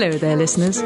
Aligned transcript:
Hello 0.00 0.16
there, 0.16 0.36
listeners. 0.36 0.80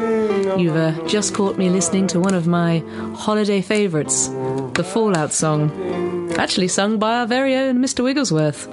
You've 0.59 0.75
uh, 0.75 0.99
just 1.05 1.35
caught 1.35 1.55
me 1.55 1.69
listening 1.69 2.07
to 2.07 2.19
one 2.19 2.33
of 2.33 2.47
my 2.47 2.79
holiday 3.13 3.61
favourites, 3.61 4.29
the 4.73 4.83
Fallout 4.83 5.31
song, 5.31 6.33
actually 6.39 6.67
sung 6.67 6.97
by 6.97 7.19
our 7.19 7.27
very 7.27 7.53
own 7.55 7.77
Mr. 7.77 8.03
Wigglesworth. 8.03 8.67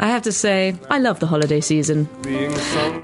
I 0.00 0.06
have 0.06 0.22
to 0.22 0.32
say, 0.32 0.76
I 0.88 0.98
love 0.98 1.20
the 1.20 1.26
holiday 1.26 1.60
season. 1.60 2.08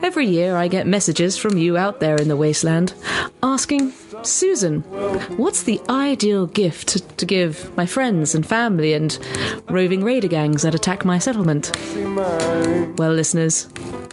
Every 0.03 0.27
year 0.27 0.57
I 0.57 0.69
get 0.69 0.87
messages 0.87 1.37
from 1.37 1.59
you 1.59 1.77
out 1.77 2.01
there 2.01 2.17
in 2.17 2.29
the 2.29 2.39
wasteland 2.39 2.95
asking, 3.43 3.93
Susan, 4.23 4.81
what's 5.37 5.65
the 5.65 5.79
ideal 5.91 6.47
gift 6.47 7.19
to 7.19 7.27
give 7.27 7.77
my 7.77 7.85
friends 7.85 8.35
and 8.35 8.47
family 8.47 8.95
and 8.95 9.19
roving 9.69 10.03
raider 10.03 10.29
gangs 10.29 10.63
that 10.63 10.75
attack 10.75 11.05
my 11.05 11.19
settlement? 11.19 11.71
Well, 12.99 13.13
listeners, 13.13 13.69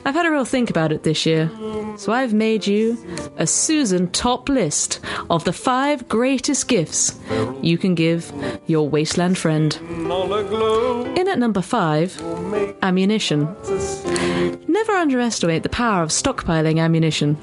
I've 0.06 0.16
had 0.16 0.26
a 0.26 0.32
real 0.32 0.46
think 0.46 0.70
about 0.70 0.92
it 0.92 1.04
this 1.04 1.26
year, 1.26 1.50
so 1.98 2.12
I've 2.12 2.34
made 2.34 2.68
you 2.68 2.98
a 3.38 3.48
Susan 3.48 4.10
top 4.12 4.50
list 4.50 5.00
of 5.30 5.46
the 5.46 5.54
five 5.54 6.08
greatest 6.10 6.68
gifts 6.68 7.18
you 7.62 7.78
can 7.78 7.96
give 7.96 8.32
your 8.68 8.90
wasteland 8.90 9.38
friend. 9.38 9.78
In 11.18 11.28
at 11.28 11.40
number 11.40 11.62
five, 11.62 12.22
ammunition. 12.82 13.56
Never 14.68 14.92
underestimate 14.94 15.64
the 15.64 15.70
power 15.70 16.04
of 16.04 16.10
stockpiling 16.10 16.80
ammunition. 16.80 17.38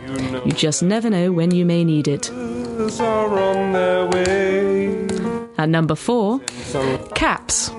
You 0.44 0.52
just 0.52 0.82
never 0.82 1.08
know 1.08 1.32
when 1.32 1.52
you 1.52 1.64
may 1.64 1.84
need 1.84 2.08
it. 2.08 2.30
At 5.60 5.68
number 5.68 5.94
four, 5.94 6.38
caps. 7.14 7.70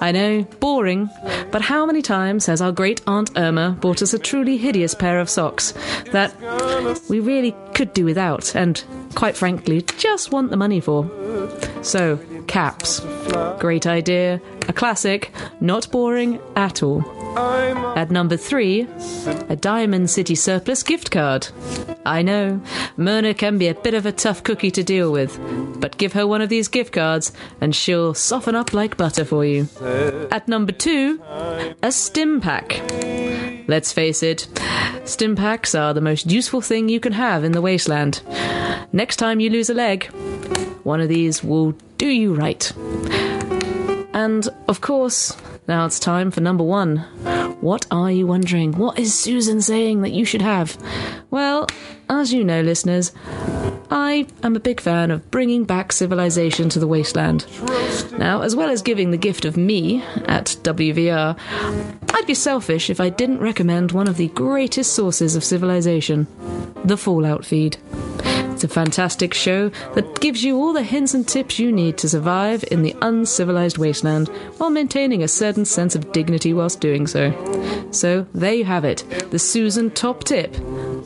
I 0.00 0.10
know, 0.12 0.42
boring, 0.58 1.08
but 1.52 1.62
how 1.62 1.86
many 1.86 2.02
times 2.02 2.46
has 2.46 2.60
our 2.60 2.72
great 2.72 3.00
Aunt 3.06 3.30
Irma 3.36 3.78
bought 3.80 4.02
us 4.02 4.12
a 4.12 4.18
truly 4.18 4.56
hideous 4.56 4.92
pair 4.92 5.20
of 5.20 5.30
socks 5.30 5.72
that 6.10 6.34
we 7.08 7.20
really 7.20 7.54
could 7.74 7.92
do 7.94 8.04
without 8.04 8.56
and, 8.56 8.82
quite 9.14 9.36
frankly, 9.36 9.82
just 9.98 10.32
want 10.32 10.50
the 10.50 10.56
money 10.56 10.80
for? 10.80 11.08
So, 11.82 12.18
caps. 12.48 12.98
Great 13.60 13.86
idea, 13.86 14.40
a 14.66 14.72
classic, 14.72 15.30
not 15.60 15.88
boring 15.92 16.40
at 16.56 16.82
all. 16.82 17.02
At 17.36 18.10
number 18.10 18.36
three, 18.36 18.86
a 19.48 19.56
Diamond 19.56 20.10
City 20.10 20.34
Surplus 20.34 20.82
gift 20.82 21.10
card. 21.10 21.48
I 22.06 22.22
know, 22.22 22.60
Myrna 22.96 23.34
can 23.34 23.58
be 23.58 23.68
a 23.68 23.74
bit 23.74 23.94
of 23.94 24.06
a 24.06 24.12
tough 24.12 24.42
cookie 24.42 24.70
to 24.70 24.82
deal 24.82 25.10
with, 25.10 25.38
but 25.80 25.96
give 25.96 26.12
her 26.12 26.26
one 26.26 26.42
of 26.42 26.48
these 26.48 26.68
gift 26.68 26.92
cards 26.92 27.32
and 27.60 27.74
she'll 27.74 28.14
soften 28.14 28.54
up 28.54 28.72
like 28.72 28.96
butter 28.96 29.24
for 29.24 29.44
you. 29.44 29.68
At 30.30 30.48
number 30.48 30.72
two, 30.72 31.20
a 31.82 31.90
stim 31.90 32.40
pack. 32.40 32.82
Let's 33.66 33.92
face 33.92 34.22
it, 34.22 34.46
stim 35.04 35.34
packs 35.34 35.74
are 35.74 35.94
the 35.94 36.00
most 36.00 36.30
useful 36.30 36.60
thing 36.60 36.88
you 36.88 37.00
can 37.00 37.12
have 37.12 37.42
in 37.42 37.52
the 37.52 37.62
wasteland. 37.62 38.22
Next 38.92 39.16
time 39.16 39.40
you 39.40 39.50
lose 39.50 39.70
a 39.70 39.74
leg, 39.74 40.04
one 40.84 41.00
of 41.00 41.08
these 41.08 41.42
will 41.42 41.72
do 41.98 42.06
you 42.06 42.34
right. 42.34 42.70
And 44.12 44.48
of 44.68 44.80
course, 44.80 45.36
now 45.66 45.86
it's 45.86 45.98
time 45.98 46.30
for 46.30 46.40
number 46.40 46.64
one. 46.64 46.98
What 47.60 47.86
are 47.90 48.10
you 48.10 48.26
wondering? 48.26 48.72
What 48.72 48.98
is 48.98 49.14
Susan 49.14 49.62
saying 49.62 50.02
that 50.02 50.12
you 50.12 50.24
should 50.24 50.42
have? 50.42 50.76
Well, 51.30 51.66
as 52.08 52.32
you 52.32 52.44
know, 52.44 52.60
listeners, 52.60 53.12
I 53.90 54.26
am 54.42 54.56
a 54.56 54.60
big 54.60 54.80
fan 54.80 55.10
of 55.10 55.30
bringing 55.30 55.64
back 55.64 55.92
civilization 55.92 56.68
to 56.70 56.78
the 56.78 56.86
wasteland. 56.86 57.46
Now, 58.18 58.42
as 58.42 58.54
well 58.54 58.68
as 58.68 58.82
giving 58.82 59.10
the 59.10 59.16
gift 59.16 59.44
of 59.44 59.56
me 59.56 60.02
at 60.26 60.56
WVR, 60.62 61.38
I'd 62.12 62.26
be 62.26 62.34
selfish 62.34 62.90
if 62.90 63.00
I 63.00 63.08
didn't 63.08 63.40
recommend 63.40 63.92
one 63.92 64.08
of 64.08 64.16
the 64.16 64.28
greatest 64.28 64.92
sources 64.92 65.36
of 65.36 65.44
civilization 65.44 66.26
the 66.84 66.96
Fallout 66.98 67.46
feed. 67.46 67.78
A 68.64 68.68
fantastic 68.68 69.34
show 69.34 69.68
that 69.94 70.20
gives 70.20 70.42
you 70.42 70.56
all 70.56 70.72
the 70.72 70.82
hints 70.82 71.12
and 71.12 71.28
tips 71.28 71.58
you 71.58 71.70
need 71.70 71.98
to 71.98 72.08
survive 72.08 72.64
in 72.70 72.82
the 72.82 72.96
uncivilized 73.02 73.76
wasteland 73.76 74.28
while 74.56 74.70
maintaining 74.70 75.22
a 75.22 75.28
certain 75.28 75.66
sense 75.66 75.94
of 75.94 76.12
dignity 76.12 76.54
whilst 76.54 76.80
doing 76.80 77.06
so. 77.06 77.30
So, 77.90 78.26
there 78.32 78.54
you 78.54 78.64
have 78.64 78.86
it 78.86 79.04
the 79.30 79.38
Susan 79.38 79.90
top 79.90 80.24
tip 80.24 80.54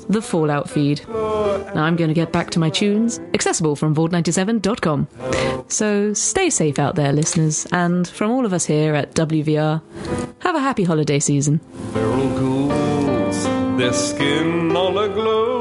the 0.09 0.23
Fallout 0.23 0.71
feed. 0.71 1.07
Now 1.09 1.83
I'm 1.83 1.97
going 1.97 2.09
to 2.09 2.15
get 2.15 2.33
back 2.33 2.51
to 2.51 2.59
my 2.59 2.71
tunes, 2.71 3.19
accessible 3.35 3.77
from 3.77 3.95
Vault97.com. 3.95 5.09
So 5.69 6.15
stay 6.15 6.51
safe 6.51 6.79
out 6.79 6.95
there, 6.95 7.13
listeners, 7.13 7.67
and 7.73 8.07
from 8.09 8.31
all 8.31 8.47
of 8.47 8.53
us 8.53 8.65
here 8.65 8.95
at 8.95 9.15
WVR, 9.15 9.83
have 10.41 10.55
a 10.55 10.61
happy 10.61 10.85
holiday 10.85 11.19
season. 11.19 11.59
Feral 11.93 12.29
ghouls, 12.39 13.45
their 13.79 13.93
skin 13.93 14.75
all 14.75 14.99
aglow. 14.99 15.58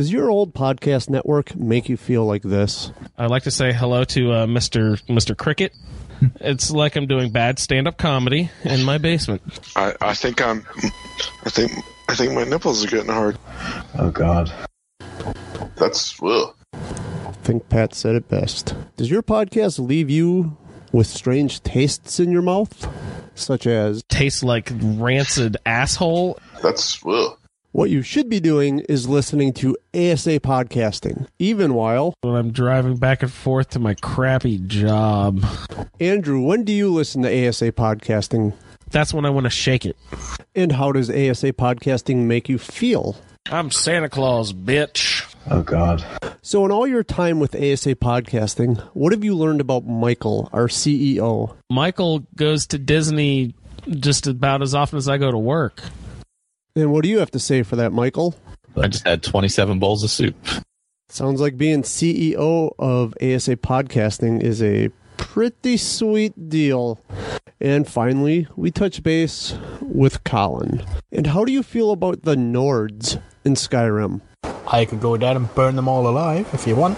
Does 0.00 0.10
your 0.10 0.30
old 0.30 0.54
podcast 0.54 1.10
network 1.10 1.54
make 1.54 1.90
you 1.90 1.98
feel 1.98 2.24
like 2.24 2.40
this? 2.40 2.90
I'd 3.18 3.28
like 3.28 3.42
to 3.42 3.50
say 3.50 3.70
hello 3.70 4.02
to 4.04 4.32
uh, 4.32 4.46
Mr. 4.46 4.98
Mr. 5.08 5.36
Cricket. 5.36 5.74
It's 6.40 6.70
like 6.70 6.96
I'm 6.96 7.06
doing 7.06 7.32
bad 7.32 7.58
stand-up 7.58 7.98
comedy 7.98 8.50
in 8.64 8.82
my 8.84 8.96
basement. 8.96 9.42
I, 9.76 9.94
I 10.00 10.14
think 10.14 10.40
I'm. 10.40 10.66
I 11.44 11.50
think 11.50 11.72
I 12.08 12.14
think 12.14 12.32
my 12.32 12.44
nipples 12.44 12.82
are 12.82 12.88
getting 12.88 13.10
hard. 13.10 13.38
Oh 13.98 14.10
God. 14.10 14.50
That's 15.76 16.18
ugh. 16.22 16.54
I 16.72 17.32
think 17.42 17.68
Pat 17.68 17.94
said 17.94 18.16
it 18.16 18.26
best. 18.28 18.74
Does 18.96 19.10
your 19.10 19.22
podcast 19.22 19.78
leave 19.86 20.08
you 20.08 20.56
with 20.92 21.08
strange 21.08 21.62
tastes 21.62 22.18
in 22.18 22.32
your 22.32 22.42
mouth? 22.42 22.88
Such 23.34 23.66
as, 23.66 24.02
Tastes 24.08 24.42
like 24.42 24.70
rancid 24.72 25.58
asshole. 25.66 26.38
That's 26.62 26.98
ugh. 27.06 27.36
What 27.72 27.90
you 27.90 28.02
should 28.02 28.28
be 28.28 28.40
doing 28.40 28.80
is 28.80 29.08
listening 29.08 29.52
to 29.54 29.76
ASA 29.94 30.40
podcasting, 30.40 31.26
even 31.38 31.74
while. 31.74 32.14
When 32.22 32.34
I'm 32.34 32.52
driving 32.52 32.96
back 32.96 33.22
and 33.22 33.32
forth 33.32 33.70
to 33.70 33.78
my 33.78 33.94
crappy 33.94 34.58
job, 34.58 35.44
Andrew, 36.00 36.40
when 36.40 36.64
do 36.64 36.72
you 36.72 36.92
listen 36.92 37.22
to 37.22 37.48
ASA 37.48 37.72
podcasting? 37.72 38.54
that's 38.90 39.14
when 39.14 39.24
I 39.24 39.30
want 39.30 39.44
to 39.44 39.50
shake 39.50 39.86
it. 39.86 39.96
And 40.54 40.72
how 40.72 40.92
does 40.92 41.08
ASA 41.10 41.52
podcasting 41.52 42.24
make 42.26 42.48
you 42.48 42.58
feel? 42.58 43.16
I'm 43.50 43.70
Santa 43.70 44.08
Claus, 44.08 44.52
bitch. 44.52 45.32
Oh 45.48 45.62
God. 45.62 46.04
So, 46.42 46.64
in 46.64 46.72
all 46.72 46.86
your 46.86 47.02
time 47.02 47.40
with 47.40 47.54
ASA 47.54 47.94
podcasting, 47.96 48.80
what 48.94 49.12
have 49.12 49.24
you 49.24 49.34
learned 49.34 49.60
about 49.60 49.86
Michael, 49.86 50.50
our 50.52 50.68
CEO? 50.68 51.56
Michael 51.70 52.26
goes 52.36 52.66
to 52.68 52.78
Disney 52.78 53.54
just 53.88 54.26
about 54.26 54.62
as 54.62 54.74
often 54.74 54.98
as 54.98 55.08
I 55.08 55.18
go 55.18 55.30
to 55.30 55.38
work. 55.38 55.82
And 56.76 56.92
what 56.92 57.02
do 57.02 57.08
you 57.08 57.18
have 57.18 57.30
to 57.32 57.38
say 57.38 57.62
for 57.62 57.76
that, 57.76 57.92
Michael? 57.92 58.34
I 58.76 58.88
just 58.88 59.06
had 59.06 59.22
27 59.22 59.78
bowls 59.78 60.04
of 60.04 60.10
soup. 60.10 60.36
Sounds 61.08 61.40
like 61.40 61.56
being 61.56 61.82
CEO 61.82 62.72
of 62.78 63.14
ASA 63.20 63.56
Podcasting 63.56 64.40
is 64.40 64.62
a 64.62 64.90
pretty 65.16 65.76
sweet 65.76 66.48
deal. 66.48 67.00
And 67.60 67.86
finally, 67.88 68.46
we 68.56 68.70
touch 68.70 69.02
base 69.02 69.54
with 69.80 70.22
Colin. 70.24 70.84
And 71.10 71.26
how 71.26 71.44
do 71.44 71.52
you 71.52 71.62
feel 71.62 71.90
about 71.90 72.22
the 72.22 72.36
Nords 72.36 73.20
in 73.44 73.54
Skyrim? 73.54 74.20
I 74.72 74.84
could 74.84 75.00
go 75.00 75.16
down 75.16 75.36
and 75.36 75.54
burn 75.54 75.74
them 75.74 75.88
all 75.88 76.06
alive 76.06 76.48
if 76.52 76.66
you 76.66 76.76
want. 76.76 76.96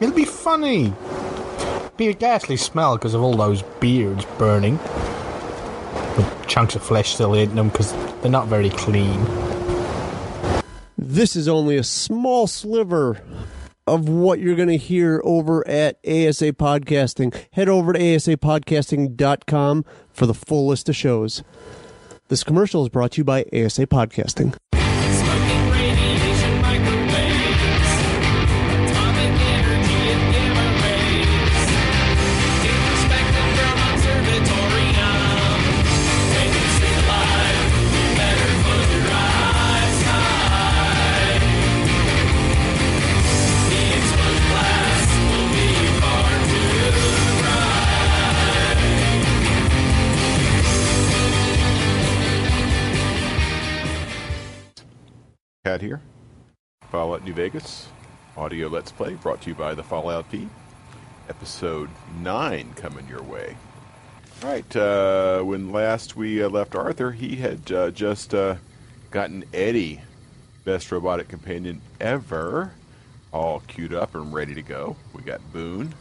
It'll 0.00 0.14
be 0.14 0.24
funny. 0.24 0.92
Be 1.96 2.08
a 2.08 2.12
ghastly 2.12 2.56
smell 2.56 2.96
because 2.96 3.14
of 3.14 3.22
all 3.22 3.36
those 3.36 3.62
beards 3.78 4.24
burning. 4.38 4.78
Chunks 6.46 6.74
of 6.76 6.82
flesh 6.82 7.14
still 7.14 7.34
in 7.34 7.54
them 7.54 7.68
because 7.68 7.92
they're 8.20 8.30
not 8.30 8.48
very 8.48 8.70
clean. 8.70 9.24
This 10.96 11.36
is 11.36 11.48
only 11.48 11.76
a 11.76 11.84
small 11.84 12.46
sliver 12.46 13.20
of 13.86 14.08
what 14.08 14.38
you're 14.38 14.56
going 14.56 14.68
to 14.68 14.76
hear 14.76 15.20
over 15.24 15.66
at 15.68 15.96
ASA 16.06 16.52
Podcasting. 16.54 17.34
Head 17.52 17.68
over 17.68 17.92
to 17.92 17.98
asapodcasting.com 17.98 19.84
for 20.10 20.26
the 20.26 20.34
full 20.34 20.68
list 20.68 20.88
of 20.88 20.96
shows. 20.96 21.42
This 22.28 22.42
commercial 22.42 22.82
is 22.82 22.88
brought 22.88 23.12
to 23.12 23.18
you 23.18 23.24
by 23.24 23.42
ASA 23.52 23.86
Podcasting. 23.86 24.56
Vegas. 57.34 57.88
Audio 58.36 58.68
Let's 58.68 58.92
Play 58.92 59.14
brought 59.14 59.40
to 59.42 59.50
you 59.50 59.56
by 59.56 59.74
the 59.74 59.82
Fallout 59.82 60.26
feed. 60.26 60.48
Episode 61.28 61.90
9 62.20 62.74
coming 62.76 63.08
your 63.08 63.22
way. 63.22 63.56
All 64.42 64.50
right. 64.50 64.76
Uh, 64.76 65.42
when 65.42 65.72
last 65.72 66.16
we 66.16 66.42
uh, 66.42 66.48
left 66.48 66.76
Arthur, 66.76 67.10
he 67.10 67.36
had 67.36 67.72
uh, 67.72 67.90
just 67.90 68.34
uh, 68.34 68.56
gotten 69.10 69.44
ED-E, 69.52 70.00
best 70.64 70.92
robotic 70.92 71.26
companion 71.26 71.80
ever, 72.00 72.72
all 73.32 73.62
queued 73.66 73.94
up 73.94 74.14
and 74.14 74.32
ready 74.32 74.54
to 74.54 74.62
go. 74.62 74.94
We 75.12 75.22
got 75.22 75.40
Boone, 75.52 75.92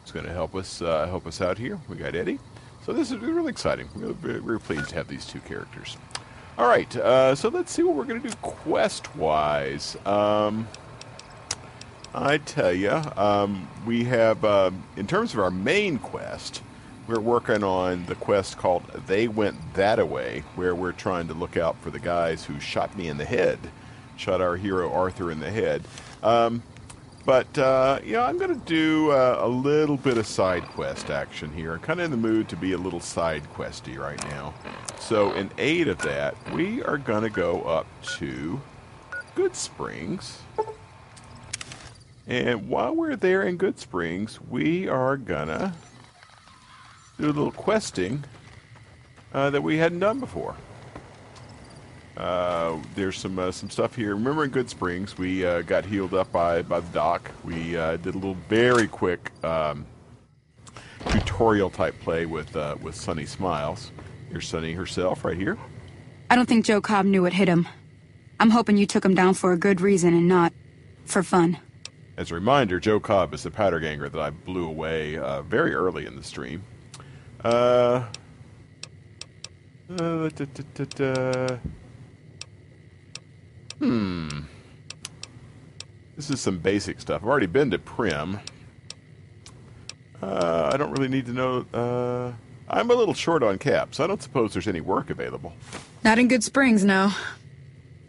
who's 0.00 0.12
going 0.12 0.26
to 0.26 0.32
help 0.32 0.54
us 0.54 0.80
uh, 0.80 1.06
help 1.06 1.26
us 1.26 1.42
out 1.42 1.58
here. 1.58 1.78
We 1.88 1.96
got 1.96 2.14
ED-E. 2.14 2.38
So 2.86 2.94
this 2.94 3.10
is 3.10 3.18
really 3.18 3.50
exciting. 3.50 3.88
We're 3.94 4.38
really 4.40 4.58
pleased 4.58 4.88
to 4.88 4.94
have 4.94 5.06
these 5.06 5.26
two 5.26 5.40
characters. 5.40 5.98
All 6.62 6.68
right. 6.68 6.94
Uh, 6.94 7.34
so 7.34 7.48
let's 7.48 7.72
see 7.72 7.82
what 7.82 7.96
we're 7.96 8.04
going 8.04 8.22
to 8.22 8.28
do 8.28 8.34
quest 8.36 9.16
wise. 9.16 9.96
Um, 10.06 10.68
I 12.14 12.38
tell 12.38 12.72
you, 12.72 12.92
um, 13.16 13.68
we 13.84 14.04
have, 14.04 14.44
um, 14.44 14.84
in 14.96 15.08
terms 15.08 15.34
of 15.34 15.40
our 15.40 15.50
main 15.50 15.98
quest, 15.98 16.62
we're 17.08 17.18
working 17.18 17.64
on 17.64 18.06
the 18.06 18.14
quest 18.14 18.58
called 18.58 18.84
They 19.08 19.26
Went 19.26 19.74
That 19.74 19.98
Away, 19.98 20.44
where 20.54 20.72
we're 20.72 20.92
trying 20.92 21.26
to 21.26 21.34
look 21.34 21.56
out 21.56 21.76
for 21.82 21.90
the 21.90 21.98
guys 21.98 22.44
who 22.44 22.60
shot 22.60 22.96
me 22.96 23.08
in 23.08 23.16
the 23.16 23.24
head, 23.24 23.58
shot 24.16 24.40
our 24.40 24.56
hero 24.56 24.92
Arthur 24.92 25.32
in 25.32 25.40
the 25.40 25.50
head. 25.50 25.82
Um, 26.22 26.62
but, 27.24 27.58
uh, 27.58 28.00
know, 28.12 28.22
I'm 28.22 28.38
going 28.38 28.58
to 28.58 28.66
do 28.66 29.10
uh, 29.10 29.38
a 29.40 29.48
little 29.48 29.96
bit 29.96 30.18
of 30.18 30.26
side 30.26 30.64
quest 30.64 31.10
action 31.10 31.52
here. 31.52 31.72
I'm 31.74 31.80
kind 31.80 32.00
of 32.00 32.04
in 32.06 32.10
the 32.10 32.16
mood 32.16 32.48
to 32.50 32.56
be 32.56 32.72
a 32.72 32.78
little 32.78 33.00
side 33.00 33.42
questy 33.54 33.98
right 33.98 34.22
now. 34.30 34.54
So, 34.98 35.32
in 35.32 35.50
aid 35.58 35.88
of 35.88 35.98
that, 35.98 36.34
we 36.52 36.82
are 36.82 36.98
going 36.98 37.22
to 37.22 37.30
go 37.30 37.62
up 37.62 37.86
to 38.18 38.60
Goodsprings. 39.36 40.38
And 42.26 42.68
while 42.68 42.94
we're 42.94 43.16
there 43.16 43.42
in 43.42 43.58
Goodsprings, 43.58 44.38
we 44.48 44.88
are 44.88 45.16
gonna 45.16 45.74
do 47.18 47.26
a 47.26 47.26
little 47.26 47.50
questing 47.50 48.24
uh, 49.34 49.50
that 49.50 49.62
we 49.62 49.78
hadn't 49.78 49.98
done 49.98 50.20
before. 50.20 50.54
Uh, 52.16 52.78
there's 52.94 53.16
some 53.16 53.38
uh, 53.38 53.50
some 53.50 53.70
stuff 53.70 53.96
here. 53.96 54.14
Remember 54.14 54.44
in 54.44 54.50
Goodsprings, 54.50 55.16
we 55.16 55.46
uh, 55.46 55.62
got 55.62 55.86
healed 55.86 56.14
up 56.14 56.30
by 56.30 56.62
by 56.62 56.80
the 56.80 56.92
doc. 56.92 57.30
We 57.44 57.76
uh, 57.76 57.96
did 57.96 58.14
a 58.14 58.18
little 58.18 58.36
very 58.48 58.86
quick 58.86 59.32
um, 59.44 59.86
tutorial 61.08 61.70
type 61.70 61.98
play 62.00 62.26
with 62.26 62.54
uh, 62.54 62.76
with 62.82 62.94
Sunny 62.94 63.24
Smiles. 63.24 63.92
Here's 64.28 64.46
Sunny 64.46 64.72
herself 64.72 65.24
right 65.24 65.36
here. 65.36 65.56
I 66.30 66.36
don't 66.36 66.46
think 66.46 66.64
Joe 66.64 66.80
Cobb 66.80 67.06
knew 67.06 67.22
what 67.22 67.32
hit 67.32 67.48
him. 67.48 67.66
I'm 68.40 68.50
hoping 68.50 68.76
you 68.76 68.86
took 68.86 69.04
him 69.04 69.14
down 69.14 69.34
for 69.34 69.52
a 69.52 69.56
good 69.56 69.80
reason 69.80 70.14
and 70.14 70.28
not 70.28 70.52
for 71.04 71.22
fun. 71.22 71.58
As 72.16 72.30
a 72.30 72.34
reminder, 72.34 72.78
Joe 72.78 73.00
Cobb 73.00 73.32
is 73.34 73.42
the 73.42 73.50
powder 73.50 73.80
ganger 73.80 74.08
that 74.08 74.20
I 74.20 74.30
blew 74.30 74.66
away 74.66 75.16
uh, 75.16 75.42
very 75.42 75.74
early 75.74 76.06
in 76.06 76.16
the 76.16 76.22
stream. 76.22 76.62
Uh, 77.42 78.04
uh, 79.98 80.28
da, 80.28 80.46
da, 80.74 80.84
da. 80.84 81.56
Hmm. 83.82 84.28
This 86.14 86.30
is 86.30 86.40
some 86.40 86.58
basic 86.58 87.00
stuff. 87.00 87.22
I've 87.22 87.28
already 87.28 87.46
been 87.46 87.72
to 87.72 87.78
Primm. 87.78 88.38
Uh, 90.22 90.70
I 90.72 90.76
don't 90.76 90.92
really 90.92 91.08
need 91.08 91.26
to 91.26 91.32
know. 91.32 91.66
Uh, 91.74 92.32
I'm 92.68 92.90
a 92.92 92.94
little 92.94 93.14
short 93.14 93.42
on 93.42 93.58
caps. 93.58 93.98
I 93.98 94.06
don't 94.06 94.22
suppose 94.22 94.52
there's 94.52 94.68
any 94.68 94.80
work 94.80 95.10
available. 95.10 95.52
Not 96.04 96.20
in 96.20 96.28
Goodsprings, 96.28 96.84
no. 96.84 97.10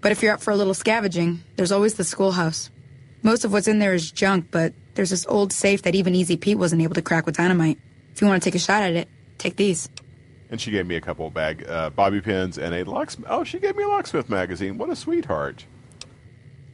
But 0.02 0.12
if 0.12 0.22
you're 0.22 0.34
up 0.34 0.42
for 0.42 0.52
a 0.52 0.56
little 0.56 0.76
scavenging, 0.76 1.44
there's 1.56 1.72
always 1.72 1.96
the 1.96 2.04
schoolhouse. 2.04 2.70
Most 3.24 3.44
of 3.44 3.52
what's 3.52 3.68
in 3.68 3.80
there 3.80 3.96
is 3.96 4.12
junk, 4.12 4.50
but 4.52 4.74
there's 4.94 5.10
this 5.10 5.26
old 5.26 5.52
safe 5.52 5.82
that 5.84 5.96
even 5.96 6.14
Easy 6.14 6.38
Pete 6.38 6.60
wasn't 6.60 6.84
able 6.84 6.94
to 6.94 7.02
crack 7.02 7.26
with 7.26 7.38
dynamite. 7.38 7.80
If 8.14 8.22
you 8.22 8.28
want 8.28 8.44
to 8.44 8.48
take 8.48 8.56
a 8.56 8.60
shot 8.60 8.84
at 8.84 8.94
it, 8.94 9.08
take 9.40 9.56
these. 9.56 9.90
And 10.54 10.62
she 10.62 10.70
gave 10.70 10.86
me 10.86 10.98
a 10.98 11.02
couple 11.02 11.26
of 11.26 11.34
bag 11.34 11.66
uh, 11.68 11.90
bobby 11.90 12.22
pins 12.22 12.60
and 12.60 12.76
a 12.76 12.84
locksmith. 12.84 13.28
Oh, 13.28 13.44
she 13.44 13.58
gave 13.58 13.76
me 13.76 13.86
a 13.86 13.88
locksmith 13.88 14.30
magazine. 14.30 14.78
What 14.78 14.88
a 14.92 14.96
sweetheart. 14.96 15.66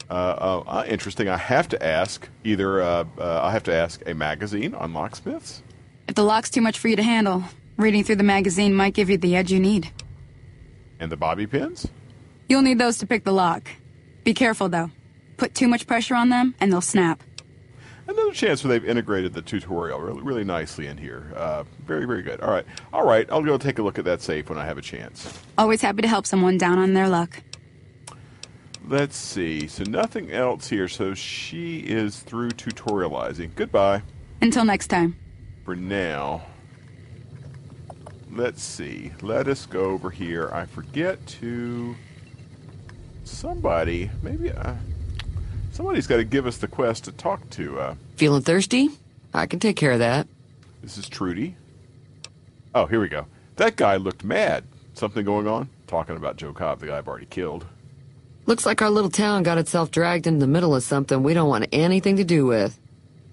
Uh, 0.09 0.13
uh, 0.13 0.63
uh, 0.67 0.85
interesting. 0.85 1.29
I 1.29 1.37
have 1.37 1.69
to 1.69 1.81
ask 1.81 2.27
either. 2.43 2.81
Uh, 2.81 3.05
uh, 3.17 3.39
I 3.41 3.51
have 3.51 3.63
to 3.63 3.73
ask 3.73 4.05
a 4.05 4.13
magazine 4.13 4.75
on 4.75 4.93
locksmiths. 4.93 5.63
If 6.09 6.15
the 6.15 6.25
lock's 6.25 6.49
too 6.49 6.59
much 6.59 6.77
for 6.77 6.89
you 6.89 6.97
to 6.97 7.03
handle, 7.03 7.45
reading 7.77 8.03
through 8.03 8.17
the 8.17 8.23
magazine 8.23 8.73
might 8.73 8.95
give 8.95 9.09
you 9.09 9.17
the 9.17 9.37
edge 9.37 9.49
you 9.49 9.61
need. 9.61 9.89
And 10.99 11.09
the 11.09 11.15
bobby 11.15 11.47
pins? 11.47 11.87
You'll 12.49 12.63
need 12.63 12.79
those 12.79 12.97
to 12.97 13.07
pick 13.07 13.23
the 13.23 13.31
lock. 13.31 13.69
Be 14.25 14.33
careful, 14.33 14.67
though. 14.67 14.91
Put 15.37 15.55
too 15.55 15.69
much 15.69 15.87
pressure 15.87 16.15
on 16.15 16.27
them, 16.27 16.53
and 16.59 16.69
they'll 16.69 16.81
snap. 16.81 17.23
Another 18.09 18.31
chance 18.31 18.63
where 18.63 18.71
they've 18.71 18.89
integrated 18.89 19.33
the 19.33 19.41
tutorial 19.43 19.99
really, 19.99 20.21
really 20.23 20.43
nicely 20.43 20.87
in 20.87 20.97
here. 20.97 21.31
Uh, 21.35 21.63
very, 21.85 22.07
very 22.07 22.23
good. 22.23 22.41
All 22.41 22.49
right, 22.49 22.65
all 22.91 23.05
right. 23.05 23.29
I'll 23.31 23.43
go 23.43 23.55
take 23.59 23.77
a 23.77 23.83
look 23.83 23.99
at 23.99 24.05
that 24.05 24.19
safe 24.19 24.49
when 24.49 24.57
I 24.57 24.65
have 24.65 24.79
a 24.79 24.81
chance. 24.81 25.39
Always 25.59 25.83
happy 25.83 26.01
to 26.01 26.07
help 26.07 26.25
someone 26.25 26.57
down 26.57 26.79
on 26.79 26.95
their 26.95 27.07
luck. 27.07 27.43
Let's 28.87 29.15
see. 29.15 29.67
So 29.67 29.83
nothing 29.83 30.31
else 30.31 30.67
here. 30.67 30.87
So 30.87 31.13
she 31.13 31.81
is 31.81 32.21
through 32.21 32.49
tutorializing. 32.51 33.53
Goodbye 33.53 34.01
Until 34.41 34.65
next 34.65 34.87
time. 34.87 35.15
for 35.63 35.75
now. 35.75 36.41
Let's 38.31 38.63
see. 38.63 39.11
Let 39.21 39.47
us 39.47 39.67
go 39.67 39.85
over 39.85 40.09
here. 40.09 40.49
I 40.51 40.65
forget 40.65 41.23
to. 41.27 41.95
Somebody, 43.23 44.09
maybe. 44.23 44.49
Uh, 44.51 44.73
somebody's 45.79 46.07
got 46.07 46.17
to 46.17 46.25
give 46.25 46.45
us 46.45 46.57
the 46.57 46.67
quest 46.67 47.05
to 47.05 47.11
talk 47.13 47.49
to. 47.51 47.79
Uh, 47.79 47.95
Feeling 48.17 48.41
thirsty? 48.41 48.89
I 49.33 49.45
can 49.45 49.61
take 49.61 49.77
care 49.77 49.93
of 49.93 49.99
that. 49.99 50.27
This 50.83 50.97
is 50.97 51.07
Trudy. 51.07 51.55
Oh, 52.75 52.85
here 52.85 52.99
we 52.99 53.07
go. 53.07 53.27
That 53.55 53.77
guy 53.77 53.95
looked 53.95 54.25
mad. 54.25 54.65
Something 54.93 55.23
going 55.23 55.47
on? 55.47 55.69
Talking 55.87 56.17
about 56.17 56.35
Joe 56.35 56.51
Cobb, 56.51 56.81
the 56.81 56.87
guy 56.87 56.97
I've 56.97 57.07
already 57.07 57.27
killed. 57.27 57.65
Looks 58.45 58.65
like 58.65 58.81
our 58.81 58.89
little 58.89 59.09
town 59.09 59.43
got 59.43 59.57
itself 59.57 59.89
dragged 59.89 60.27
into 60.27 60.41
the 60.41 60.47
middle 60.51 60.75
of 60.75 60.83
something 60.83 61.23
we 61.23 61.33
don't 61.33 61.47
want 61.47 61.67
anything 61.71 62.17
to 62.17 62.25
do 62.25 62.45
with. 62.45 62.77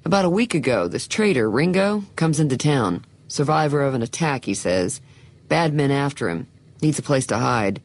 About 0.05 0.25
a 0.25 0.31
week 0.31 0.55
ago, 0.55 0.87
this 0.87 1.09
traitor, 1.09 1.51
Ringo, 1.51 2.05
comes 2.15 2.39
into 2.39 2.57
town. 2.57 3.05
Survivor 3.27 3.83
of 3.83 3.95
an 3.95 4.03
attack, 4.03 4.45
he 4.45 4.55
says. 4.55 5.01
Bad 5.49 5.75
men 5.75 5.91
after 5.91 6.29
him. 6.29 6.47
Needs 6.81 7.01
a 7.01 7.03
place 7.03 7.27
to 7.27 7.39
hide. 7.39 7.83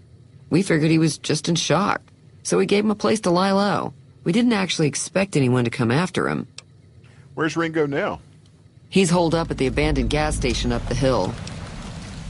We 0.52 0.62
figured 0.62 0.92
he 0.92 1.00
was 1.00 1.18
just 1.18 1.50
in 1.50 1.56
shock. 1.56 2.04
So 2.44 2.60
we 2.60 2.68
gave 2.68 2.86
him 2.86 2.92
a 2.92 2.96
place 2.96 3.22
to 3.22 3.32
lie 3.32 3.54
low. 3.54 3.96
We 4.24 4.32
didn't 4.32 4.54
actually 4.54 4.88
expect 4.88 5.36
anyone 5.36 5.66
to 5.66 5.72
come 5.72 5.92
after 5.92 6.30
him. 6.30 6.48
Where's 7.34 7.58
Ringo 7.58 7.86
now? 7.86 8.20
He's 8.90 9.10
holed 9.10 9.34
up 9.34 9.50
at 9.52 9.58
the 9.58 9.68
abandoned 9.68 10.10
gas 10.10 10.36
station 10.36 10.72
up 10.72 10.86
the 10.88 10.96
hill. 10.96 11.30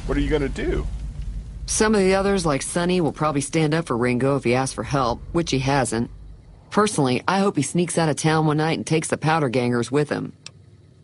What 0.05 0.17
are 0.17 0.21
you 0.21 0.29
going 0.29 0.41
to 0.41 0.49
do? 0.49 0.87
Some 1.65 1.95
of 1.95 2.01
the 2.01 2.15
others, 2.15 2.45
like 2.45 2.61
Sunny, 2.61 3.01
will 3.01 3.11
probably 3.11 3.41
stand 3.41 3.73
up 3.73 3.87
for 3.87 3.97
Ringo 3.97 4.35
if 4.35 4.43
he 4.43 4.55
asks 4.55 4.73
for 4.73 4.83
help, 4.83 5.21
which 5.31 5.51
he 5.51 5.59
hasn't. 5.59 6.11
Personally, 6.69 7.23
I 7.27 7.39
hope 7.39 7.57
he 7.57 7.61
sneaks 7.61 7.97
out 7.97 8.09
of 8.09 8.15
town 8.15 8.45
one 8.45 8.57
night 8.57 8.77
and 8.77 8.87
takes 8.87 9.09
the 9.09 9.17
powder 9.17 9.49
gangers 9.49 9.91
with 9.91 10.09
him. 10.09 10.33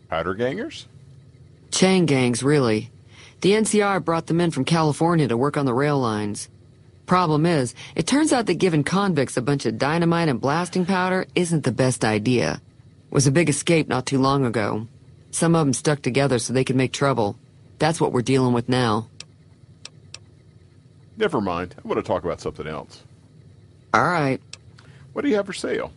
Powder 0.08 0.34
gangers? 0.34 0.86
Chain 1.70 2.06
gangs, 2.06 2.42
really. 2.42 2.90
The 3.40 3.52
NCR 3.52 4.04
brought 4.04 4.26
them 4.26 4.40
in 4.40 4.50
from 4.50 4.64
California 4.64 5.28
to 5.28 5.36
work 5.36 5.56
on 5.56 5.66
the 5.66 5.74
rail 5.74 5.98
lines. 5.98 6.48
Problem 7.08 7.46
is, 7.46 7.74
it 7.96 8.06
turns 8.06 8.34
out 8.34 8.44
that 8.46 8.58
giving 8.58 8.84
convicts 8.84 9.38
a 9.38 9.42
bunch 9.42 9.64
of 9.64 9.78
dynamite 9.78 10.28
and 10.28 10.38
blasting 10.38 10.84
powder 10.84 11.26
isn't 11.34 11.64
the 11.64 11.72
best 11.72 12.04
idea. 12.04 12.60
Was 13.08 13.26
a 13.26 13.32
big 13.32 13.48
escape 13.48 13.88
not 13.88 14.04
too 14.04 14.18
long 14.18 14.44
ago. 14.44 14.86
Some 15.30 15.54
of 15.54 15.64
them 15.64 15.72
stuck 15.72 16.02
together 16.02 16.38
so 16.38 16.52
they 16.52 16.64
could 16.64 16.76
make 16.76 16.92
trouble. 16.92 17.38
That's 17.78 17.98
what 17.98 18.12
we're 18.12 18.20
dealing 18.20 18.52
with 18.52 18.68
now. 18.68 19.08
Never 21.16 21.40
mind. 21.40 21.74
I 21.82 21.88
want 21.88 21.98
to 21.98 22.06
talk 22.06 22.24
about 22.24 22.42
something 22.42 22.66
else. 22.66 23.02
All 23.94 24.04
right. 24.04 24.42
What 25.14 25.22
do 25.22 25.30
you 25.30 25.36
have 25.36 25.46
for 25.46 25.54
sale? 25.54 25.90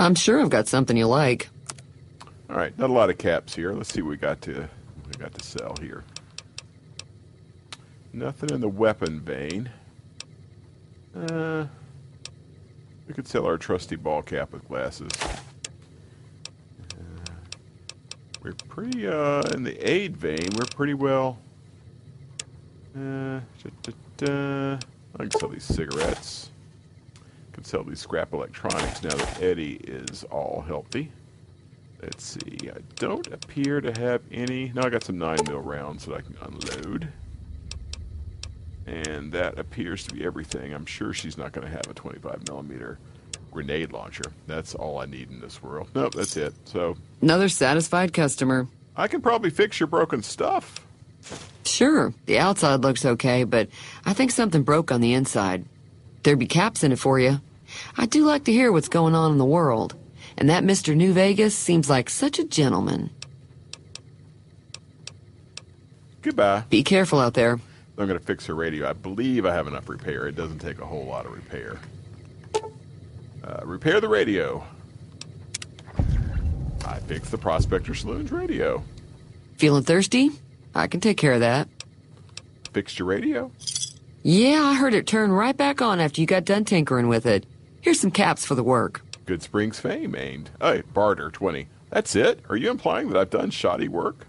I'm 0.00 0.16
sure 0.16 0.40
I've 0.40 0.50
got 0.50 0.66
something 0.66 0.96
you 0.96 1.06
like. 1.06 1.48
All 2.50 2.56
right, 2.56 2.76
not 2.76 2.90
a 2.90 2.92
lot 2.92 3.08
of 3.08 3.18
caps 3.18 3.54
here. 3.54 3.72
Let's 3.72 3.92
see 3.92 4.02
what 4.02 4.10
we 4.10 4.16
got 4.16 4.42
to 4.42 4.68
we 5.06 5.12
got 5.16 5.32
to 5.34 5.44
sell 5.44 5.76
here. 5.80 6.02
Nothing 8.12 8.50
in 8.50 8.60
the 8.60 8.68
weapon 8.68 9.20
vein. 9.20 9.70
Uh, 11.16 11.66
we 13.06 13.14
could 13.14 13.28
sell 13.28 13.46
our 13.46 13.56
trusty 13.56 13.96
ball 13.96 14.22
cap 14.22 14.52
with 14.52 14.66
glasses. 14.66 15.10
Uh, 15.22 15.36
we're 18.42 18.52
pretty 18.68 19.06
uh, 19.06 19.42
in 19.52 19.62
the 19.62 19.76
aid 19.88 20.16
vein. 20.16 20.48
We're 20.56 20.66
pretty 20.74 20.94
well. 20.94 21.38
Uh, 22.96 23.40
da-da-da. 23.62 24.78
I 25.16 25.18
can 25.18 25.30
sell 25.32 25.48
these 25.48 25.64
cigarettes. 25.64 26.50
Can 27.52 27.64
sell 27.64 27.84
these 27.84 28.00
scrap 28.00 28.32
electronics 28.32 29.02
now 29.02 29.14
that 29.14 29.42
ED-E 29.42 29.80
is 29.84 30.24
all 30.24 30.64
healthy. 30.66 31.12
Let's 32.02 32.24
see. 32.24 32.70
I 32.70 32.80
don't 32.96 33.26
appear 33.28 33.80
to 33.80 33.92
have 34.00 34.22
any. 34.32 34.72
No, 34.74 34.82
I 34.82 34.90
got 34.90 35.04
some 35.04 35.18
9 35.18 35.38
mil 35.46 35.60
rounds 35.60 36.04
that 36.06 36.14
I 36.16 36.20
can 36.20 36.36
unload. 36.42 37.12
And 38.86 39.32
that 39.32 39.58
appears 39.58 40.06
to 40.08 40.14
be 40.14 40.24
everything. 40.24 40.74
I'm 40.74 40.86
sure 40.86 41.12
she's 41.12 41.38
not 41.38 41.52
going 41.52 41.66
to 41.66 41.72
have 41.72 41.86
a 41.88 41.94
25 41.94 42.48
millimeter 42.48 42.98
grenade 43.50 43.92
launcher. 43.92 44.24
That's 44.46 44.74
all 44.74 44.98
I 44.98 45.06
need 45.06 45.30
in 45.30 45.40
this 45.40 45.62
world. 45.62 45.88
Nope, 45.94 46.14
that's 46.14 46.36
it. 46.36 46.52
So 46.64 46.96
Another 47.22 47.48
satisfied 47.48 48.12
customer. 48.12 48.68
I 48.96 49.08
can 49.08 49.22
probably 49.22 49.50
fix 49.50 49.80
your 49.80 49.86
broken 49.86 50.22
stuff. 50.22 50.84
Sure, 51.64 52.12
the 52.26 52.38
outside 52.38 52.80
looks 52.82 53.04
okay, 53.04 53.44
but 53.44 53.68
I 54.04 54.12
think 54.12 54.30
something 54.30 54.62
broke 54.62 54.92
on 54.92 55.00
the 55.00 55.14
inside. 55.14 55.64
There'd 56.22 56.38
be 56.38 56.46
caps 56.46 56.84
in 56.84 56.92
it 56.92 56.98
for 56.98 57.18
you. 57.18 57.40
I 57.96 58.06
do 58.06 58.24
like 58.24 58.44
to 58.44 58.52
hear 58.52 58.70
what's 58.70 58.88
going 58.88 59.14
on 59.14 59.32
in 59.32 59.38
the 59.38 59.44
world. 59.44 59.94
And 60.36 60.50
that 60.50 60.64
Mr. 60.64 60.94
New 60.94 61.12
Vegas 61.12 61.56
seems 61.56 61.88
like 61.88 62.10
such 62.10 62.38
a 62.38 62.44
gentleman. 62.44 63.10
Goodbye. 66.22 66.64
Be 66.70 66.82
careful 66.82 67.20
out 67.20 67.34
there. 67.34 67.60
I'm 67.96 68.06
going 68.06 68.18
to 68.18 68.24
fix 68.24 68.46
her 68.46 68.54
radio. 68.54 68.88
I 68.88 68.92
believe 68.92 69.46
I 69.46 69.54
have 69.54 69.68
enough 69.68 69.88
repair. 69.88 70.26
It 70.26 70.34
doesn't 70.34 70.58
take 70.58 70.80
a 70.80 70.86
whole 70.86 71.04
lot 71.04 71.26
of 71.26 71.32
repair. 71.32 71.78
Uh, 73.44 73.60
repair 73.64 74.00
the 74.00 74.08
radio. 74.08 74.64
I 76.86 76.98
fixed 77.00 77.30
the 77.30 77.38
Prospector 77.38 77.94
Saloon's 77.94 78.32
radio. 78.32 78.82
Feeling 79.56 79.84
thirsty? 79.84 80.30
I 80.74 80.86
can 80.88 81.00
take 81.00 81.16
care 81.16 81.34
of 81.34 81.40
that. 81.40 81.68
Fixed 82.72 82.98
your 82.98 83.06
radio? 83.06 83.52
Yeah, 84.22 84.62
I 84.64 84.74
heard 84.74 84.94
it 84.94 85.06
turn 85.06 85.30
right 85.30 85.56
back 85.56 85.80
on 85.80 86.00
after 86.00 86.20
you 86.20 86.26
got 86.26 86.44
done 86.44 86.64
tinkering 86.64 87.06
with 87.08 87.26
it. 87.26 87.46
Here's 87.80 88.00
some 88.00 88.10
caps 88.10 88.44
for 88.44 88.54
the 88.54 88.64
work. 88.64 89.02
Goodsprings 89.26 89.76
fame 89.76 90.16
aimed. 90.16 90.50
Hey, 90.60 90.82
barter 90.92 91.30
20. 91.30 91.68
That's 91.90 92.16
it? 92.16 92.40
Are 92.48 92.56
you 92.56 92.70
implying 92.70 93.08
that 93.10 93.18
I've 93.18 93.30
done 93.30 93.50
shoddy 93.50 93.88
work? 93.88 94.26